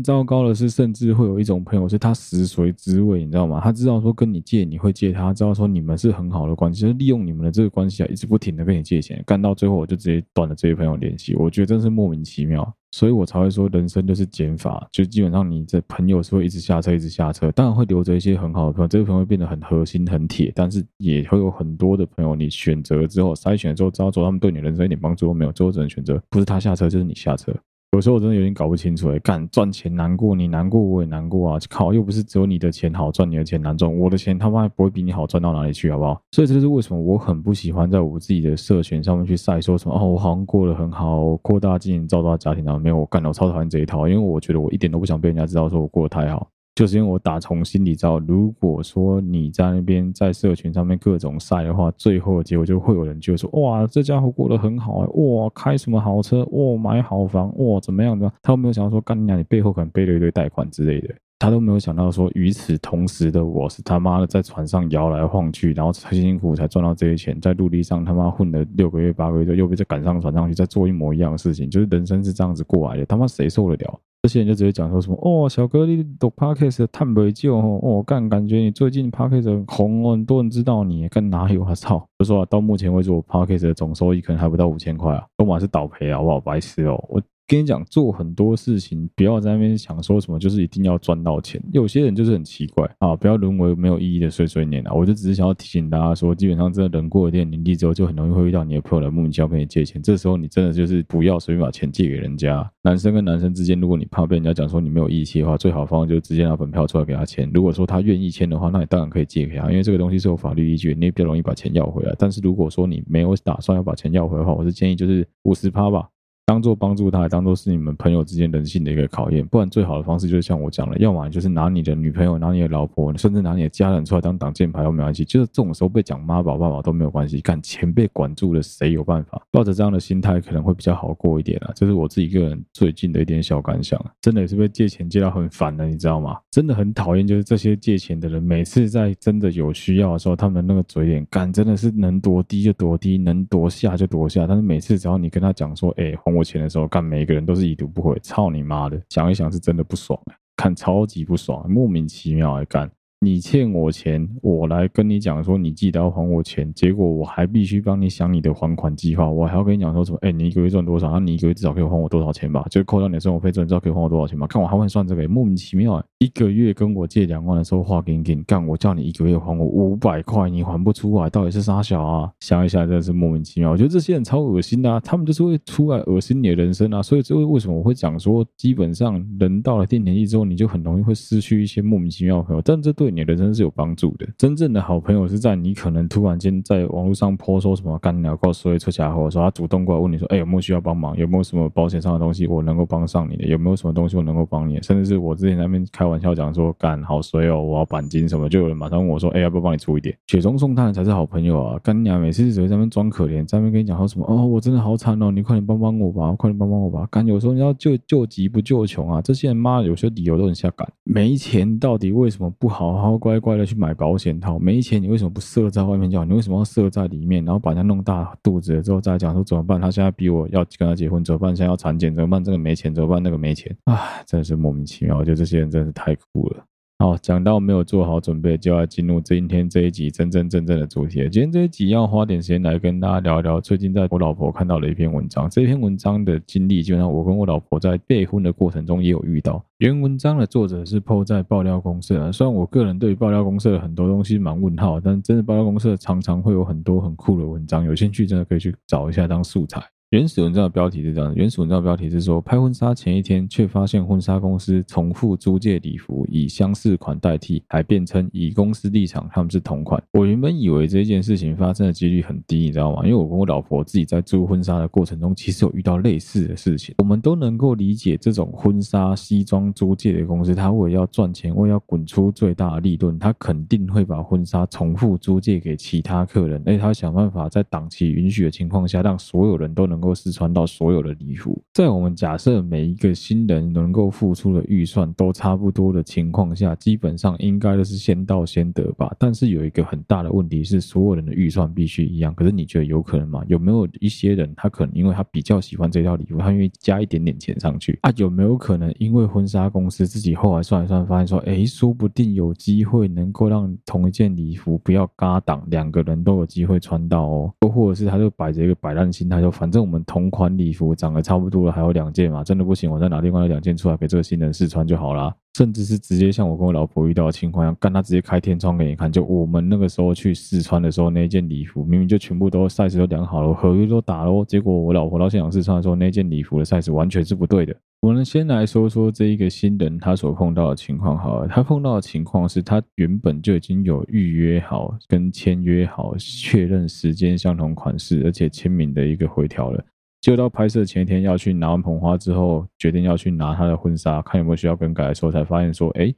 [0.00, 3.60] 糟糕的是，甚至会有一种朋友是他食髓知味，你知道吗？
[3.60, 11.34] 他知道说跟你借，你会借他，知道说你们是很好的关系，就是利用你们的这个关系啊，一直不停的跟你借钱，干到最后我就直接断了这些朋友联系。
[11.34, 27.52] 我觉得真是莫名其妙，所以我才会说人生就是减法，就基本上你这朋友是会一直下车，一直下车，当然会留着一些很好的朋友，这个朋友会变得很核心、很铁，但是也会有很多的朋友，你选择之后筛选之后，知道说他们对你人生一点帮助都没有，最后只能选择不是他下车就是你下车。
[27.94, 31.58] 有时候我真的有点搞不清楚，哎，干赚钱难过，你难过我也难过啊！
[31.68, 36.18] 靠，又不是只有你的钱好赚，你的钱难赚，我的钱他妈也不会比你好赚到哪里去，好不好？
[36.30, 46.48] 所以这就是为什么我很不喜欢在我自己的社群上面去晒说什么哦，我好像过得很好，扩大经营，造大家庭然后，没有，我干的，我超讨厌这一套，因为我觉得我一点都不想被人家知道说我过得太好。
[46.74, 58.26] 就是因为我打从心里知道，如果说你在那边在社群上面各种晒的话，最后的结果就会有人就会说：哇，这家伙过得很好哎，哇，开什么好车，哇，买好房，哇，怎么样的？
[58.40, 61.14] 他都没有想到说，干你娘，你背后可能背了一堆贷款之类的。
[61.38, 74.00] 他都没有想到说，与此同时的我是他妈的在船上摇来晃去，然后辛辛苦苦才赚到这些钱，在陆地上他妈混了六个月八个月，又被再赶上船上去，再做一模一样的事情，就是人生是这样子过来的，他妈谁受得了？
[74.22, 82.06] 这些人就直接讲说什么哦，小哥你读 Podcast 探北就哦，干感觉你最近 Podcast 很红哦，很多人知道你，干哪有啊操！
[82.20, 86.40] 就说啊，到目前为止我 Podcast 的总收益可能还不到五千块啊，都嘛是倒赔啊，好不好？
[86.40, 87.20] 白痴哦，我。
[87.46, 91.62] 跟你讲，做很多事情不要在那边想说什么，就是一定要赚到钱。
[91.72, 94.92] 有些人就是很奇怪啊，不要沦为没有意义的碎碎念啊！
[94.94, 100.00] 我就只是想要提醒大家说，基本上真的人过了一定年纪之后，就很容易会遇到你的朋友来莫名其妙跟你借钱。
[100.00, 102.66] 这时候你真的就是不要随便把钱借给人家。
[102.82, 107.50] 男生跟男生之间，如果你怕被人家讲说你没有义气的话，最好方法就是直接拿本票出来给他签。
[107.52, 112.14] 如果说他愿意签的话，那你当然可以借给他，因为这个东西是有法律依据，你也比较容易把钱要回来。
[112.18, 116.08] 但是如果说你没有打算要把钱要回来的话，我是建议就是五十趴吧。
[116.44, 119.46] 当做帮助他，当做是你们朋友之间人性的一个考验。
[119.46, 125.24] 不然最好的方式就是像我讲的，要么就是拿你的女朋友、拿你的老婆，甚至拿你的家人出来当挡箭牌都没关系。
[125.24, 127.40] 就是这种时候被讲妈宝、爸宝都没有关系。
[127.40, 129.40] 干钱被管住了，谁有办法？
[129.50, 131.72] 抱着这样的心态，可能会比较好过一点啊。
[131.76, 134.04] 这是我自己个人最近的一点小感想。
[134.20, 136.36] 真的也是被借钱借到很烦的，你知道吗？
[136.50, 144.46] 真的很讨厌，就是这些借钱的人，每次在真的有需要的时候，他们那个嘴脸干真的是能多低就多低，能多下就多下。
[144.46, 149.00] 但是每次只要你跟他讲说，哎，还我钱的时候，干每一个人都是已读不回，操你妈的！
[149.10, 150.18] 想一想是真的不爽，
[150.56, 152.90] 看超级不爽，莫名其妙来干。
[153.24, 160.18] 你欠我钱，我来跟你讲说，你记得要还我钱，结果我还必须帮你想你的还款计划，我还要跟你讲说什么？
[160.22, 161.08] 哎，你一个月赚多少？
[161.12, 162.66] 那你一个月至少可以还我多少钱吧？
[162.68, 164.44] 就扣掉你的生活费之后，你知道可以还我多少钱吗？
[164.48, 166.04] 看我还会算这个，莫名其妙。
[166.18, 172.28] 一个月跟我借两万的时候，话给你给你干，我叫你一个月还我五百块，你还不出来，到底是啥小啊？
[172.40, 173.70] 想一下，真的是莫名其妙。
[173.70, 177.00] 我觉得这些人超恶心的啊，他们就是会出来恶心你的人生啊。
[177.00, 184.26] 所以这为什么我会讲说，基本上人到了一定年纪之后，你就很容易会失去一些莫名其妙的朋友，但这对你的人生是有帮助的。
[184.36, 191.16] 真正的好朋友是在你可能突然间在网络上泼说什么干鸟告所以出家后，说他主动过来问你说，哎，有没有需要帮忙？
[191.16, 193.46] 有没有什么保险上的东西我能够帮上你的？
[193.46, 194.80] 有没有什么东西我能够帮你？
[194.82, 200.16] 甚至是我之前在那边开玩笑讲说，干好衰哦，我要钣金什么，就有人马上问我说，哎，要不要帮你出一点？
[200.26, 201.78] 雪中送炭才是好朋友啊！
[201.82, 207.06] 干鸟每次只会在那边装可怜，在那边跟你讲说什么，哦，我真的好惨哦，你快点帮帮我吧，快点帮帮我吧！
[207.10, 214.60] 干有时候你要救救急不救穷啊，这些人妈有些理由都很下感，没钱到底为什么不好然后乖乖的去买保险套？
[214.60, 216.24] 没钱你为什么不射在外面就好？
[216.24, 217.44] 你为什么要射在里面？
[217.44, 219.80] 然后把人家弄大肚子了之后再讲说怎么办？
[219.80, 221.48] 他现在逼我要跟他结婚怎么办？
[221.48, 222.44] 现在要产检怎么办？
[222.44, 223.20] 这个没钱怎么办？
[223.20, 225.18] 那个没钱，唉，真的是莫名其妙。
[225.18, 226.64] 我觉得这些人真的是太酷了。
[227.02, 231.28] 好，讲到没有做好准备，就要进入今天这一集真真正正的主题。
[231.28, 235.50] 今天这一集要花点时间来跟大家聊一聊，最近在我老婆看到了一篇文章。
[235.50, 239.60] 这篇文章的经历，基本上我跟我老婆在备婚的过程中也有遇到。
[239.78, 249.82] 原文章的作者是 PO 在爆料公社，虽然我个人对爆料公社的很多东西蛮问号，但真的爆料公社常常会有很多很酷的文章，有兴趣真的可以去找一下当素材。
[250.12, 260.02] 原始文章的标题是这样：原始文章的标题是说，拍婚纱前一天，却发现婚纱公司重复租借礼服，以相似款代替，还辩称以公司立场他们是同款。
[260.12, 263.00] 我原本以为这件事情发生的几率很低，你知道吗？
[263.04, 266.94] 因为我跟我老婆自己在租婚纱的过程中，其实有遇到类似的事情。
[266.98, 289.14] 我们都能够理解，这种婚纱西装租借的公司，他为了要赚钱，为了要滚出最大的利润，他肯定会把婚纱重复租借给其他客人，而且他想办法在档期允许的情况下，让所有人都能能够试穿到所有的礼服，在我们假设每一个新人能够付出的预算都差不多的情况下，基本上应该都是先到先得吧。
[289.16, 292.34] 但是有一个很大的问题是，所有人的预算必须一样。
[292.34, 293.44] 可是你觉得有可能吗？
[293.46, 298.12] 有没有一些人他可能因为他比较喜欢这套礼服，他愿意加一点点钱上去啊？
[298.16, 307.52] 有没有可能因为婚纱公司自己后来算一算，发现说，哎，说不定有机会能够让同一件礼服不要嘎档，两个人都有机会穿到哦。
[307.62, 310.32] 又或者是他就摆着一个摆烂心态，就反正我们同。
[310.32, 312.42] 款礼服长得差不多了，还有两件嘛？
[312.42, 315.30] 真的不行，我再拿另外两件出来给这个新人试穿就好了。
[315.54, 319.12] 甚至是直接像我跟我老婆遇到的情况一样，干他直接开天窗给你看。
[319.12, 327.76] 就我们那个时候去试穿的时候，那件礼服明明就全部都 size 都量好了，合约都打了，结果我老婆到现场试穿的时候，那件礼服的 size 完全是不对的。
[328.00, 339.84] 我们先来说说这一个新人他所碰到的情况好了，他碰到的情况是他原本就已经有预约好跟签约好，确认时间、相同款式，而且签名的一个回条了。
[340.22, 346.14] 就到拍摄前一天要去拿完捧花之后，决定要去拿她的婚纱，看有没有需要更改的时候，才发现说，哎，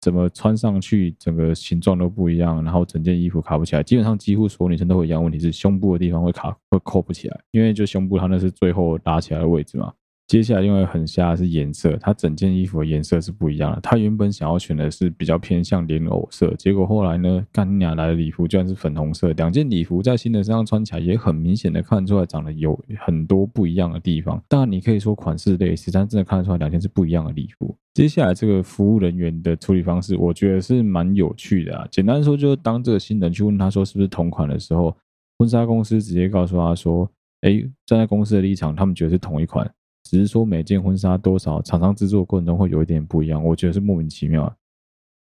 [0.00, 3.84] 怎么穿上去整个形状都不一样，然后整件衣服卡不起来。
[3.84, 9.92] 基本上几乎所有女生都会一样问题，是胸部的地方会卡，会扣不起来，因为就胸部它那是最后拉起来的位置嘛。
[10.30, 13.80] 接下来因为很瞎是颜色，它整件衣服的颜色是不一样的。
[13.80, 19.32] 他原本想要选的是比较偏向莲藕色，结果后来呢，干娘来的礼服居然是粉红色。
[19.32, 24.40] 两件礼服在新人身上穿起来也很明显的看出来长得有很多不一样的地方。
[24.46, 27.76] 当然你可以说款式类似，但真的看得出来两件是不一样的礼服。
[27.94, 31.84] 接下来这个服务人员的处理方式，我觉得是蛮有趣的啊。
[31.90, 34.96] 简单说，就是当这个新人去问他说是不是同款的时候，
[35.40, 37.10] 婚纱公司直接告诉他说
[37.42, 39.68] ：“哎，站在公司的立场，他们觉得是同一款。”
[40.10, 44.56] 只是说每件婚纱多少，厂商制作过程中会有一点不一样，我觉得是莫名其妙啊。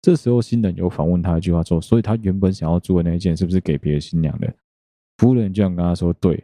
[0.01, 4.53] 这时候新人有反问他一句话说：“所以他原本想要做的那一件是不是给别的新娘的？”
[5.17, 6.43] 服务人就想跟他说：“对。”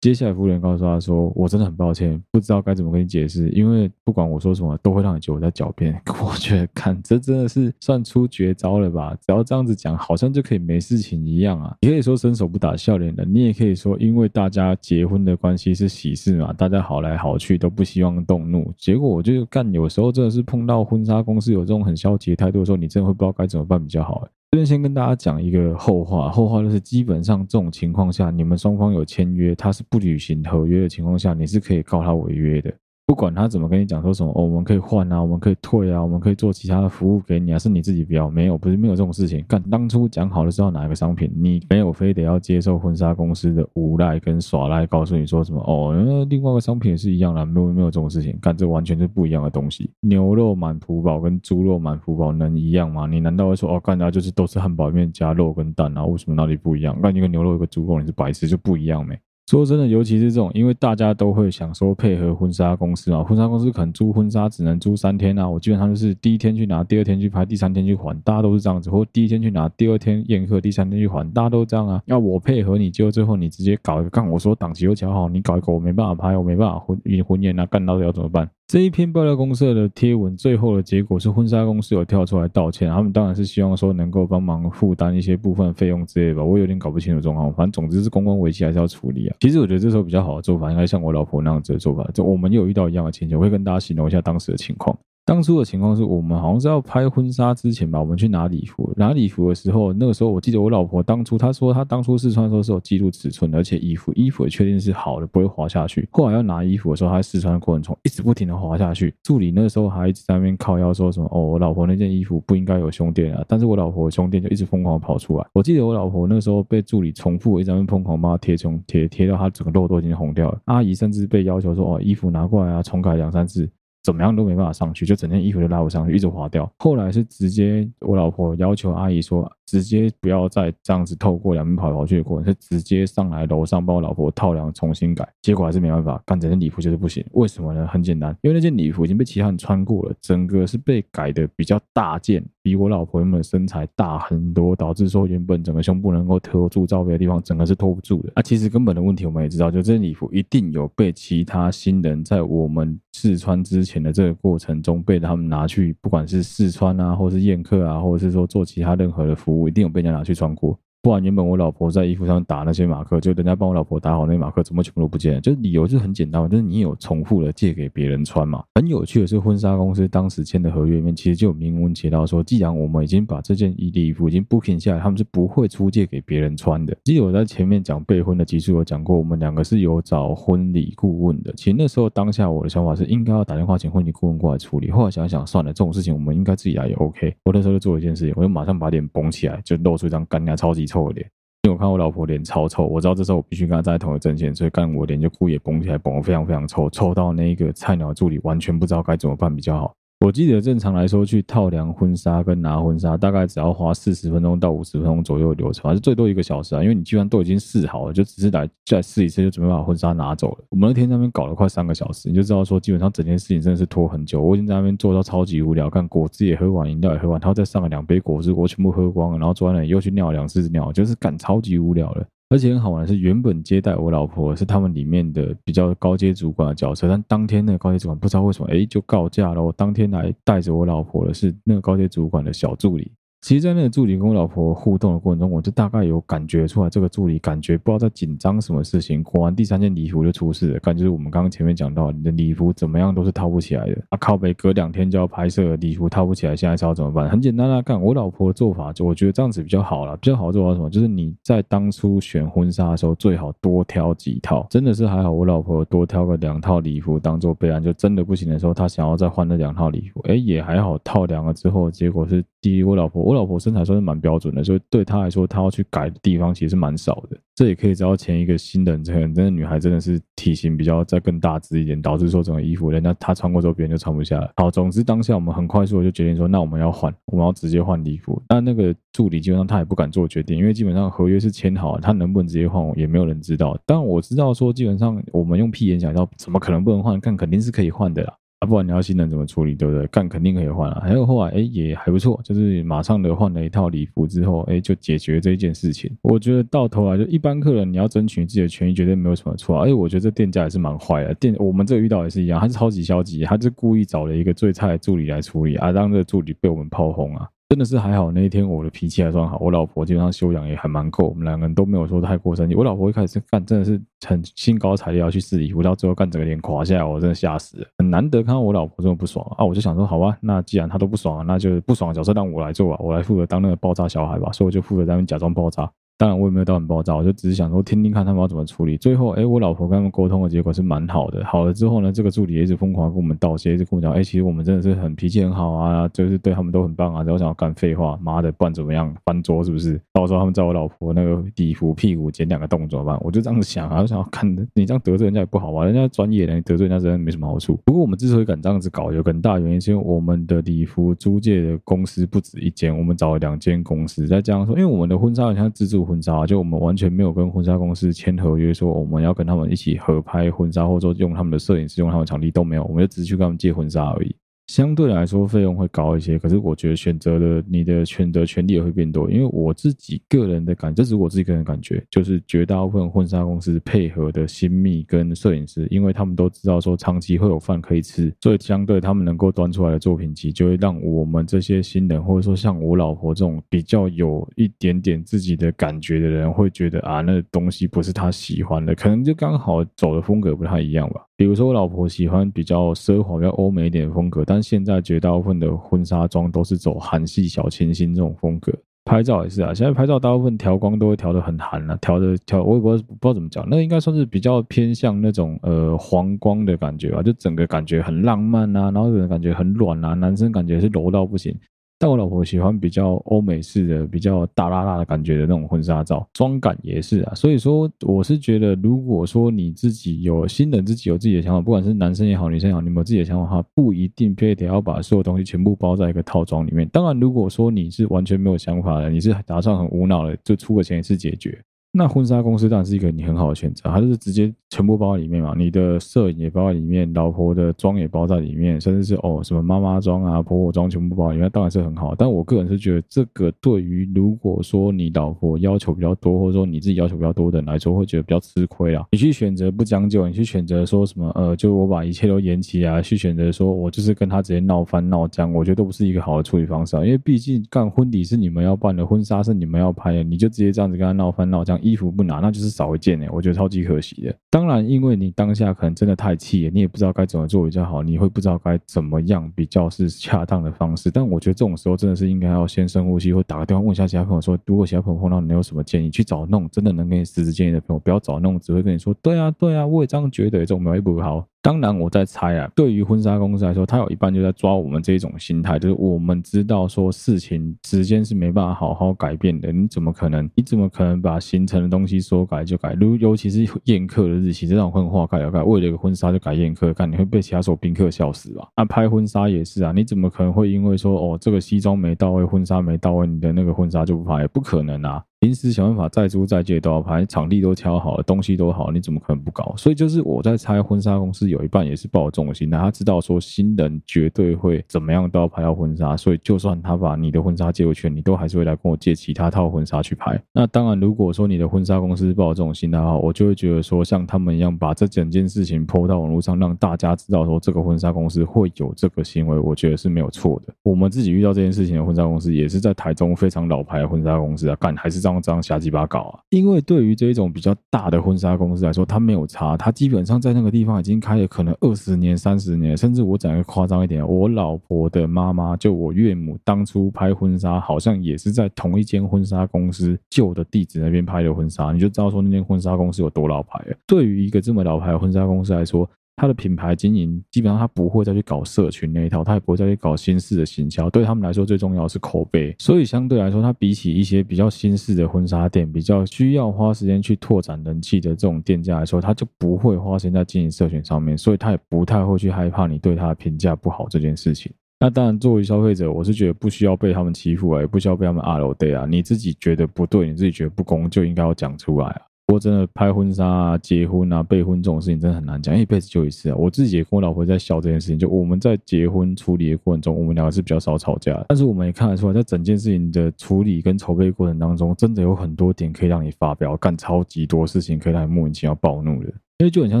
[0.00, 6.00] 接下来，服务员告诉他说：“我真的很抱歉，不知道该怎么跟你解释，因为不管我说什么，都会让你觉得我在狡辩。
[6.24, 9.12] 我觉得，看这真的是算出绝招了吧？
[9.26, 11.76] 只要这样子讲，好像就可以没事情一样啊！
[11.82, 18.72] 你可以说伸手不打笑脸人，你也可以说因为大家结婚的关系是喜事嘛，大家好来好去都不希望动怒。
[18.76, 32.72] 结果我就干，有时候真的是碰到婚纱公司有这种很消极的态度的时候，你真的会不知道该怎么办比较好。”这边先跟大家讲一个后话，后话就是基本上这种情况下，你们双方有签约，他是不履行合约的情况下，你是可以告他违约的。
[33.08, 39.42] 不管他怎么跟你讲说什么，哦，我们可以换啊，我们可以退啊，我们可以做其他的服务给你啊，是你自己不要，没有，不是没有这种事情。
[39.48, 48.38] 干，当初讲好的是要哪一个商品，你没有非得要接受婚纱公司的无赖跟耍赖，告诉你说什么哦，那另外一个商品也是一样的，没有没有这种事情。
[48.42, 49.90] 干，这完全是不一样的东西。
[50.00, 53.06] 牛肉满福堡跟猪肉满福堡能一样吗？
[53.06, 56.04] 你难道会说哦，干的就是都是汉堡里面加肉跟蛋啊？
[56.04, 57.00] 为什么哪里不一样？
[57.00, 59.18] 干一个牛肉一个猪肉，你是白痴就不一样没？
[59.48, 72.02] 说真的，尤其是这种，因为大家都会想说配合婚纱公司嘛，婚纱公司可能租婚纱只能租三天啊，我基本上就是第一天去拿，第二天去拍，第三天去还，大家都是这样子，或第一天去拿，第二天宴客，第三天去还，大家都这样啊。
[72.04, 78.50] 要我配合你，就最后你直接搞一个，干我说档期又调好，你搞一个我没办法拍，我没办法婚婚宴啊，干到底要怎么办？
[78.68, 86.44] 这一篇爆料公社的贴文，最后的结果是婚纱公司有跳出来道歉，他们当然是希望说能够帮忙负担一些部分费用之类的吧。
[86.44, 89.36] 我有点搞不清楚状况，反正总之是公关危机还是要处理啊。
[89.40, 94.94] 其实我觉得这时候比较好的做法，应该像我老婆那样子的做法，就我们有遇到一样的情形，我会跟大家形容一下当时的情况。
[95.28, 98.90] 当初的情况是我们好像是要拍婚纱之前吧，我们去拿礼服。
[98.96, 106.08] 拿礼服的时候，那个时候我记得我老婆当初她说她当初试穿的时候是有记录尺寸，而且衣服衣服也确定是好的，不会滑下去。
[106.12, 109.14] 后来要拿衣服的时候，她试穿的过程中一直不停的滑下去。
[109.22, 115.46] 助理那个时候还一直在那边靠腰说什么：“哦，我老婆那件衣服不应该有胸垫啊！”但是我老婆胸垫就一直疯狂跑出来。
[115.52, 120.58] 我记得我老婆那时候被助理重复一直在那边疯狂帮她贴胸贴，贴到她整个肉都已经红掉了。
[120.64, 123.68] 阿姨甚至被要求说：“哦，衣服拿过来啊，重改两三次。”
[124.08, 126.66] 怎么样都没办法上去，就整件衣服都拉不上去，一直滑掉。
[126.78, 135.28] 后来是直接我老婆要求阿姨说，直接不要再这样子透过两边跑来跑去的过程，是直接上来楼上帮我老婆套量重新改。
[135.42, 137.22] 结果还是没办法，干整件礼服就是不行。
[137.32, 137.86] 为什么呢？
[137.86, 148.32] 很简单，因为那件礼服已经被其他人穿过了，整个是被改的比较大件，比我老婆原本的身材大很多，导致说原本整个胸部能够托住罩杯的地方，整个是托不住的。
[148.36, 160.78] 啊，其实根本的问题我们也知道，就这件礼服一定有被其他新人在我们试穿之前的这个过程中被他们拿去，不管是试穿啊，或是宴客啊，或者是说做其他任何的服务，一定有被人家拿去穿过。
[161.00, 165.40] 不然原本我老婆在衣服上打那些马克，就人家帮我老婆打好那马克，怎么全部都不见？
[165.40, 168.62] 就是理由就是很简单嘛，就是你有重复的借给别人穿嘛。
[168.74, 176.96] 很有趣的是，婚纱公司当时签的合约里面，其实就有明文写到说，既然我们已经把这件礼服已经 booking 下来，他们是不会出借给别人穿的。
[177.04, 181.52] 记得我在前面讲备婚的集数有讲过，我们两个是有找婚礼顾问的。
[181.56, 184.90] 其实那时候当下我的想法是应该要打电话请婚礼顾问过来处理。
[184.90, 187.34] 后来想想算了，这种事情我们应该自己来也 OK。
[187.44, 191.30] 我那时候就做了一件事情，我就马上把脸绷起来，就露出一张干娘超级臭脸。
[191.64, 199.94] 因为我看我老婆脸超臭，我知道这时候我必须跟她站在同一阵线，所以干我脸就故意绷起来，绷得非常非常臭，臭到那个菜鸟助理完全不知道该怎么办比较好。
[200.26, 206.82] 我记得正常来说，去套量婚纱跟拿婚纱，大概只要花四十分钟到五十分钟左右的流程，还是最多一个小时啊。
[206.82, 210.64] 因为你基本上都已经试好了，就只是来再试一次，就准备把婚纱拿走了。
[210.70, 214.42] 我们那天在那边搞了快三个小时，你就知道说，基本上整件事情真的是拖很久。
[214.42, 222.26] 我已经在那边做到超级无聊，看果汁也喝完，饮料也喝完，然后再上了两杯果汁，我全部喝光了，然后坐在那里又去尿两次尿，就是干超级无聊了。
[222.50, 229.62] 而且很好玩的是，原本接待我老婆是他们里面的比较高阶主管的角色，但当天那个高阶主管不知道为什么，哎，就告假了。
[229.62, 233.12] 我当天来带着我老婆的是那个高阶主管的小助理。
[233.40, 239.22] 其实，在那个助理跟我老婆互动的过程中，我就大概有感觉出来，这个助理感觉不知道在紧张什么事情。
[239.22, 243.96] 果然，第三件礼服就出事了，感觉是我们刚刚前面讲到，你的礼服怎么样都是套不起来的。
[244.08, 247.28] 啊，靠北，隔两天就要拍摄，礼服套不起来，现在是要怎么办？
[247.30, 250.16] 很简单啊，看我老婆的做法，就我觉得这样子比较好了。
[250.16, 250.90] 比较好做法什么？
[250.90, 254.66] 就是你在当初选婚纱的时候，最好多挑几套。
[254.68, 264.08] 真的是还好，我老婆多挑个两套礼服当做备案，就真的不行的时候，她想要再换那两套礼服，哎，也还好，套量了之后，结果是第一，我老婆，我老婆身材算是。
[264.08, 267.36] 蛮标准的，所以对她来说，她要去改的地方其实是蛮少的。
[267.54, 274.50] 这也可以知道前一个新人，这个真的女孩真的是体型比较再更大只一点，导致说整个衣服人家她穿过之后别人就穿不下了。
[274.56, 278.40] 好，总之当下我们很快速的就决定说，那我们要换，我们要直接换礼服。
[278.48, 283.78] 但那个助理基本上他也不敢做决定，因为基本上合约是签好了，他能不能直接换，也没有人知道。
[283.84, 287.20] 但我知道说，基本上我们用屁眼想到，怎么可能不能换？
[287.20, 288.34] 看肯定是可以换的啦。
[288.60, 290.04] 啊，不然你要新人怎么处理，对不对？
[290.08, 291.00] 干肯定可以换啊。
[291.04, 296.10] 还有后来，哎，也还不错，就是马上的换了一套礼服之后，哎，就解决这一件事情。
[296.22, 299.82] 我觉得到头来，就一般客人你要争取自己的权益，绝对没有什么错啊。
[299.82, 307.48] 而且我觉得这店家也是蛮坏的，店我们这遇到也是一样，他是超级消极，他是故意找了一个最差的助理来处理啊，让这个助理被我们炮轰啊。
[307.68, 312.74] 真的是还好，那一天我的脾气还算好，我老婆基本上修养也还蛮够，我们两个人都没有说太过生气。
[312.74, 317.86] 我老婆一开始干真的是很兴高采烈要去试衣服，到最后干整个脸垮下来，我真的吓死了。
[317.98, 325.90] 很难得看到我老婆这么不爽啊，我就想说好吧，那既然她都不爽，那就不爽的角色让我来做吧，我来负责当那个爆炸小孩吧，所以我就负责在那边假装爆炸。
[326.18, 328.96] 当然我也没有到很爆炸，我就只是想说听听看他们要怎么处理。
[328.96, 331.44] 最后，哎，我老婆跟他们沟通的结果是蛮好的。
[331.44, 337.22] 好了之后呢，这个助理也一直疯狂跟我们道谢，一直跟我讲，哎，其实我们真的是很脾气很好啊，就是对他们都很棒啊。
[337.22, 340.00] 然后想要干废话，妈的，不管怎么样翻桌是不是？
[340.12, 343.16] 到时候他们在我老婆那个礼服屁股剪两个洞怎么办？
[343.22, 345.84] 我就这样子想啊，我想要看你这样得罪人家也不好吧？
[345.84, 347.78] 人家专业的，得罪人家真的没什么好处。
[347.84, 354.26] 不过我们之所以敢这样子搞，有很大原因是因为我们的礼服租借的公司不止一间，我们找了两间公司。
[354.26, 356.78] 再加上说，因为我们的婚纱好像自助婚纱，就我们。
[356.78, 364.34] 完全没有跟婚纱公司签合约，说我们要跟他们一起合拍婚纱，或者说用他们的摄影师、用他们场地都没有，我们就只是去跟他们借婚纱而已。
[364.68, 391.24] 相对来说费用会高一些，可是我觉得选择的你的选择权利也会变多，因为我自己个人的感，这只是我自己个人感觉，就是绝大部分婚纱公司配合的新密跟摄影师，因为他们都知道说长期会有饭可以吃，所以相对他们能够端出来的作品集，就会让我们这些新人，或者说像我老婆这种比较有一点点自己的感觉的人，会觉得啊，那东西不是他喜欢的，可能就刚好走的风格不太一样吧。
[391.36, 398.72] 比如说我老婆喜欢比较奢华、比较欧美一点的风格，但现在绝大部分的婚纱妆都是走韩系小清新这种风格。
[399.04, 411.56] 拍照也是啊，现在拍照大部分调光都会调的很韩啊，调的调我也不知道不知道怎么讲，那应该算是比较偏向那种呃黄光的感觉吧，就整个感觉很浪漫啊，然后有人感觉很软啊，男生感觉是柔到不行。
[412.00, 417.34] 但我老婆喜欢比较欧美式的、比较大拉拉的感觉的那种婚纱照，妆感也是啊。
[417.34, 426.88] 所以说，我是觉得，如果说你自己有新人，自己有自己的想法，不管是男生也好，女生也好，你们有自己的想法的话，不一定非得要把所有东西全部包在一个套装里面。
[426.92, 431.60] 当然，如果说你是完全没有想法的，你是打算很无脑的，就出个钱一次解决。
[431.98, 442.14] 那婚纱公司当然是一个你很好的选择，它是直接全部包在里面嘛，你的摄影也包在里面，老婆的妆也包在里面，甚至是哦什么妈妈妆啊、婆婆妆全部包在里面，当然是很好。
[442.14, 449.04] 但我个人是觉得，这个对于如果说你老婆要求比较多，或者说你自己要求比较多的人来说，会觉得比较吃亏啊。
[449.10, 457.04] 你去选择不将就，你去选择说什么呃，就我把一切都延期啊，去选择说我就是跟他直接闹翻闹僵，我觉得都不是一个好的处理方式啊。
[457.04, 461.76] 因为毕竟干婚礼是你们要办的，婚纱是你们要拍的，你就直接这样子跟他闹翻闹僵。
[461.88, 464.34] 衣服不拿，那就是少一件呢，我觉得超级可惜的。
[464.50, 471.10] 当然，因为你当下可能真的太气了，你也不知道该怎么做比较好，你会不知道该怎么样比较是恰当的方式。
[471.10, 481.46] 但我觉得这种时候真的是应该要先深呼吸，或打个电话问一下其他朋友说，如果其他朋友碰到你有什么建议，去找那种真的能给你实质建议的朋友，不要找那种只会跟你说对啊对啊，我也这样觉得，这种没有不好。
[481.60, 482.70] 当然，我在猜啊。
[482.74, 489.72] 对于婚纱公司来说，他有一半就在抓我们这一种心态，就是我们知道说事情时间是没办法好好改变的。
[489.72, 490.48] 你怎么可能？
[490.54, 492.94] 你怎么可能把行程的东西说改就改？
[492.94, 498.66] 如尤其是宴客的日期，这种婚化改要改，为了一个婚纱就改宴客，看你会被其他所宾客笑死吧？
[498.76, 504.46] 那拍婚纱也是啊，你怎么可能会因为说哦这个西装没到位，婚纱没到位，你的那个婚纱就不拍？
[504.48, 505.22] 不可能啊！
[505.40, 509.72] 临时想办法再租再借都要拍，场地都挑好了，东西都好，你怎么可能不搞？
[509.76, 520.42] 所以就是我在猜，婚纱公司有一半也是抱着这种心态，他知道说新人绝对会怎么样都要拍到婚纱，所以就算他把你的婚纱借过去，你都还是会来跟我借其他套婚纱去拍。
[520.52, 530.74] 那当然，如果说你的婚纱公司抱这种心态的话，我就会觉得说像他们一样把这整件事情 po 到网络上，让大家知道说这个婚纱公司会有这个行为，我觉得是没有错的。
[530.82, 536.40] 我们自己遇到这件事情的婚纱公司也是在台中非常老牌的婚纱公司啊，干还是在样这样瞎鸡巴搞啊！
[536.50, 553.96] 因为对于这一种比较大的婚纱公司来说，他没有差，他基本上在那个地方已经开了可能二十年、三十年，甚至我讲一个夸张一点，我老婆的妈妈，就我岳母当初拍婚纱，好像也是在同一间婚纱公司旧的地址那边拍的婚纱，你就知道说那间婚纱公司有多老牌了。
[554.06, 556.08] 对于一个这么老牌婚纱公司来说，
[556.38, 561.10] 他的品牌经营基本上他不会再去搞社群那一套，他也不会再去搞新式的行销。
[561.10, 562.72] 对他们来说，最重要的是口碑。
[562.78, 574.72] 所以相对来说，他比起一些比较新式的婚纱店，比较需要花时间去拓展人气的这种店家来说，他就不会花时间在经营社群上面，所以他也不太会去害怕你对他的评价不好这件事情。
[575.00, 579.06] 那当然，作为消费者，我是觉得不需要被他们欺负啊，也不需要被他们阿楼对啊。
[579.08, 582.22] 你自己觉得不对，你自己觉得不公，就应该要讲出来啊。
[582.48, 586.56] 不过真的拍婚纱啊、结婚啊、备婚这种事情真的很难讲，一辈子就一次啊。
[586.56, 591.44] 我自己也跟我老婆在笑这件事情，就我们在结婚处理的过程中，我们两个是比较少吵架。
[591.46, 599.30] 但是我们也看得出来，在整件事情的处理跟筹备过程当中，真的有很多点可以让你发飙，干超级多事情可以让你莫名其妙暴怒的。
[599.58, 600.00] 因为就很像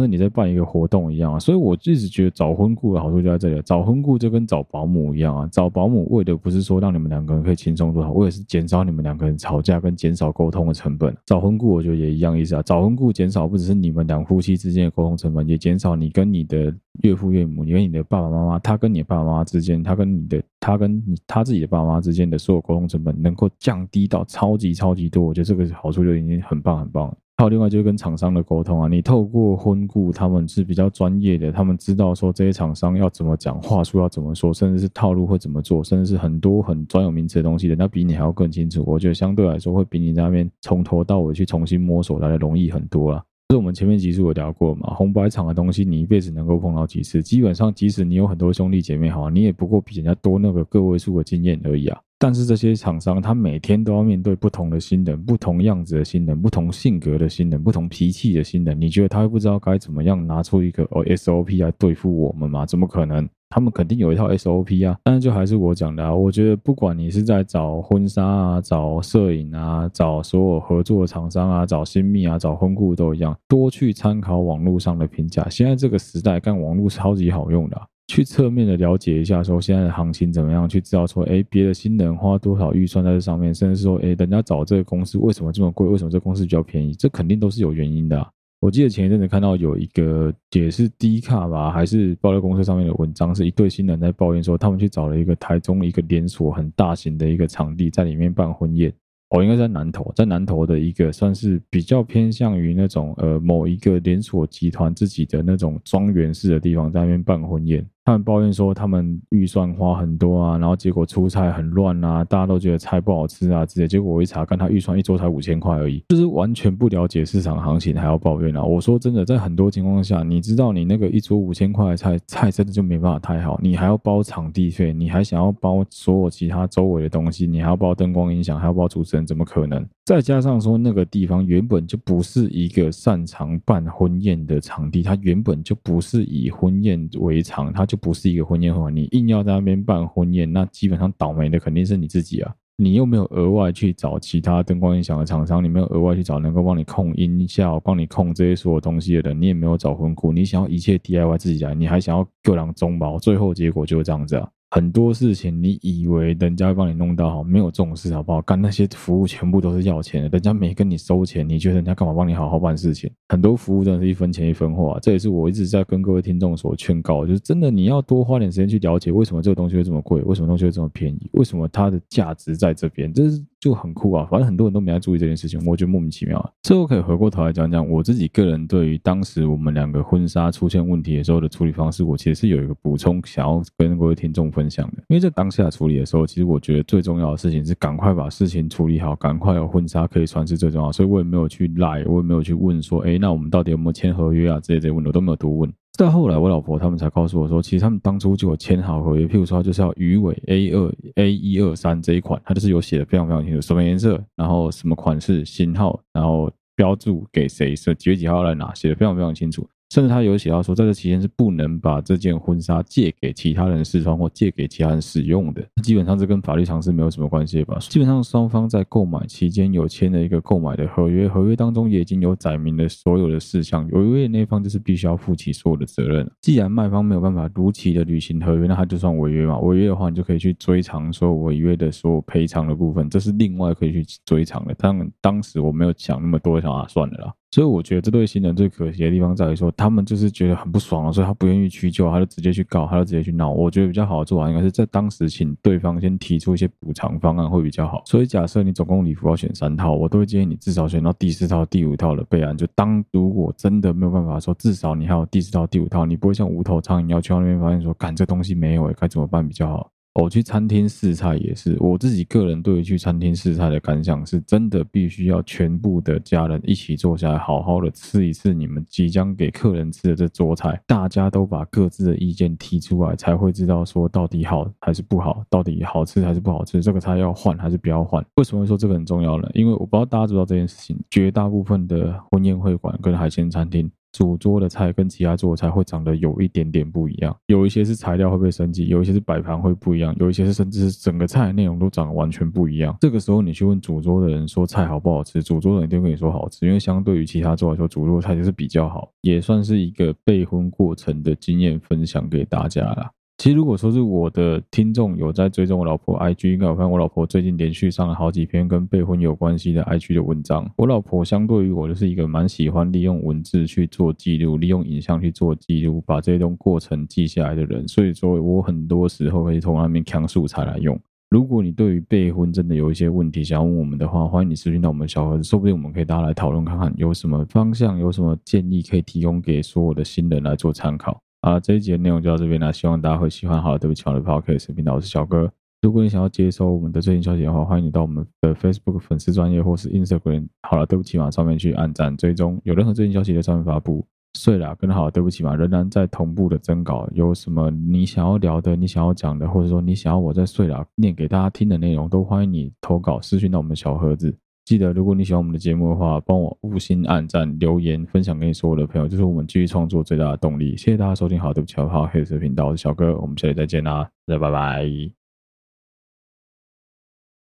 [0.00, 3.60] 是你在办一个活动一样啊，所以我一直觉得找婚顾的好处就在这里。
[3.62, 11.12] 找婚顾就跟找保姆一样啊，找保姆为的不是说让你们两个人可以轻松多少，为的是减少你们两个人吵架跟减少沟通的成本。
[11.26, 27.16] 找婚顾我觉得也一样意思啊，找婚顾减少不只是你们两夫妻之间的沟通成本，也减少你跟你的岳父岳母、你跟你的爸爸妈妈、他跟你的爸爸妈妈之间、他跟你的他跟你他自己的爸爸妈妈之间的所有沟通成本能够降低到超级超级多，我觉得这个好处就已经很棒很棒了。
[27.38, 38.82] 还有另外就是跟厂商的沟通啊，你透过婚顾，他们是比较专业的，他们知道说这些厂商要怎么讲话术，要怎么说，甚至是套路会怎么做，甚至是很多很专有名词的东西的，那比你还要更清楚。
[38.84, 43.22] 我觉得相对来说会比你在那边从头到尾去重新摸索来的容易很多啦。
[43.50, 47.22] 是我们前面集数有聊过嘛，红白场的东西你一辈子能够碰到几次？
[47.22, 52.00] 基本上即使你有很多兄弟姐妹好，你也不过比人家多那个个位数的经验而已啊。
[52.20, 58.78] 但是这些厂商，他每天都要面对不同的新人、不同样子的新人、不同性格的新人、不同脾气的新人。
[58.80, 62.66] 你觉得他会不知道该怎么样拿出一个 SOP 来对付我们吗？
[62.66, 63.28] 怎么可能？
[63.50, 64.98] 他们肯定有一套 SOP 啊。
[65.04, 75.48] 但是就还是我讲的啊，我觉得不管你是在找婚纱啊、找摄影啊、找所有合作厂商啊、找新密啊、找婚顾都一样，多去参考网络上的评价。
[75.48, 77.80] 现在这个时代，干网络超级好用的。
[78.08, 80.68] 去侧面的了解一下，说现在的行情怎么样？
[80.68, 85.86] 去知道说，哎，别的新人花多少预算在这上面，甚至说，哎，人家找这个公司为什么这么贵？
[85.86, 86.94] 为什么这公司比较便宜？
[86.94, 88.26] 这肯定都是有原因的。
[88.60, 98.92] 我记得前一阵子看到有一个也是 D 卡吧，还是爆料公司上面的文章，是一对新人在抱怨说，他们去找了一个台中一个连锁很大型的一个场地，在里面办婚宴。
[99.30, 107.86] 哦，应该在南投，在南投的一个算是比较偏向于那种呃某一个连锁集团自己的那种庄园式的地方，在那边办婚宴。
[108.08, 118.64] 他们抱怨说，他们预算花很多啊，然后结果出菜很乱啊，大家都觉得菜不好吃啊，之类结果我一查，看他预算一桌才五千块而已，就是完全不了解市场行情，还要抱怨啊！
[118.64, 129.86] 我说真的，在很多情况下，你知道你那个一桌五千块的菜，菜真的就没办法太好，你还要包场地费，你还想要包所有其他周围的东西，你还要包灯光音响，还要包主持人，怎么可能？
[130.06, 137.97] 再加上说那个地方原本就不是一个擅长办婚宴的场地，它原本就不是以婚宴为常，它就。
[137.98, 142.54] 不是一个婚宴会，你硬要在那边办婚宴，那基本上倒霉的肯定是你自己啊！
[142.80, 154.48] 你又没有额外去找其他灯光音响的厂商，你没有额外去找能够帮你控音效、帮你控这些所有东西的人，你也没有找婚顾，你想要一切 DIY 自己来，你还想要各两中包，最后结果就是这样子啊！
[154.70, 158.42] 很多事情你以为人家会帮你弄到好，没有这种事好不好？
[158.42, 163.10] 干那些服务全部都是要钱的，人家没跟你收钱，你觉得人家干嘛帮你好好办事情？
[163.30, 164.98] 很多服务真的是一分钱一分货啊！
[165.00, 173.42] 这也是我一直在跟各位听众所劝告，就是真的你要多花点时间去了解为什么这个东西会这么贵，为什么东西会这么便宜，为什么它的价值在这边，这是。
[173.60, 176.50] 就很酷啊，反正很多人都没在注意这件事情，我觉得莫名其妙啊。
[176.62, 185.02] 最后可以回过头来讲讲我自己个人对于当时我们两个婚纱出现问题的时候的处理方式，我其实是有一个补充想要跟各位听众分享的。
[185.08, 190.92] 因为在当下处理的时候，其实我觉得最重要的事情是赶快把事情处理好，赶快有婚纱可以穿是最重要。
[190.92, 194.60] 所以我也没有去赖，我也没有去问说，哎，那我们到底有没有签合约啊？
[194.62, 195.72] 这些这些问题我都没有多问。
[195.98, 209.68] 到后来，我老婆他们才告诉我说，其实他们当初就有签好合约，譬如说，就是要鱼尾 A 二 A 一二三这一款，它就是有写的非常非常清楚，什么颜色，然后什么款式、型号，然后标注给谁，是几月几号来拿，写的非常非常清楚。
[209.90, 215.66] 甚至他有写到说，在这期间是不能把这件婚纱借给其他人试穿或借给其他人使用的。
[215.82, 217.78] 基本上这跟法律常识没有什么关系吧？
[217.80, 226.30] 基本上双方在购买期间有签了一个购买的合约，合约当中也已经有载明了所有的事项，违约那一方就是必须要负起所有的责任。
[226.42, 229.58] 既然卖方没有办法如期的履行合约，那他就算违约嘛。
[229.60, 234.74] 违约的话，你就可以去追偿所有违约的所有赔偿的部分，这是另外可以去追偿的。
[234.78, 237.34] 但当时我没有想那么多，想啊，算了啦。
[237.50, 243.50] 所以我觉得这对新人最可惜的地方在于说，他们就是觉得很不爽了，所以他不愿意屈就，他就直接去告，他就直接去闹。
[243.50, 248.02] 我觉得比较好的做法应该是在当时请对方先提出一些补偿方案会比较好。
[248.04, 252.54] 所以假设你总共礼服要选三套，我都会建议你至少选到第四套、第五套的备案。
[252.54, 259.90] 就当如果真的没有办法说，至少你还有第四套、第五套，你不会像无头苍蝇要去到那边发现说，赶这东西没有，该怎么办比较好？
[260.20, 278.24] 我去餐厅试菜也是，我自己个人对于去餐厅试菜的感想是，真的必须要全部的家人一起坐下来，好好的吃一次你们即将给客人吃的这桌菜，大家都把各自的意见提出来，才会知道说到底好还是不好，到底好吃还是不好吃，这个菜要换还是不要换？
[278.34, 279.48] 为什么会说这个很重要呢？
[279.54, 283.88] 因为我不知道大家知道这件事情，绝大部分的婚宴会馆跟海鲜餐厅。
[284.18, 292.96] 主桌的菜跟其他桌的菜会长得有一点点不一样，有一些是材料会被升级，有一些是摆盘会不一样，有一些是甚至是整个菜的内容都长得完全不一样。
[293.00, 303.12] 这个时候你去问主桌的人说菜好不好吃，主桌的人一定跟你说好吃，因为相对于其他桌来说，主桌的菜就是比较好，也算是一个备婚过程的经验分享给大家啦。
[303.38, 310.68] 其实，如果说是我的听众有在追踪我老婆 IG，应该有看我老婆最近连续上了好几篇跟备婚有关系的 IG 的文章。
[310.76, 317.86] 我老婆相对于我就是一个蛮喜欢利用文字去做记录，利用影像去做记录，把这种过程记下来的人。
[317.86, 320.98] 所以说我很多时候可以从那边抢素材来用。
[321.30, 331.22] 如果你对于备婚真的有一些问题想要问我们的话，欢迎你私讯到我们小盒子，说不定我们可以大家来讨论看看有什么方向，有什么建议可以提供给所有的新人来做参考。
[331.40, 333.62] 啊，这一集的内容就到这边了，希望大家会喜欢。
[333.62, 335.50] 好了，对不起，我的 Podcast 频道，我是小哥。
[335.80, 340.48] 如果你想要接收我们的最新消息的话，欢迎你到我们的 Facebook 粉丝专业或是 Instagram。
[340.62, 344.04] 好了，对不起嘛，上面去按赞追踪，有任何最新消息在上面发布。
[344.36, 347.08] 睡了，跟好了，对不起嘛，仍然在同步的征稿。
[347.12, 354.36] 有什么你想要聊的，你想要讲的，或者说你想要我在睡了念给大家听的内容，都欢迎你投稿私讯到我们小盒子。
[354.68, 360.76] 记得，如果你喜欢我们的节目的话，帮我五星按赞、留言、分享给你所有的朋友，这、就是我们继续创作最大的动力。
[360.76, 365.17] 谢谢大家收听，好，对不起，好，黑色频道，我是小哥，我们下期再见啦，大家拜拜。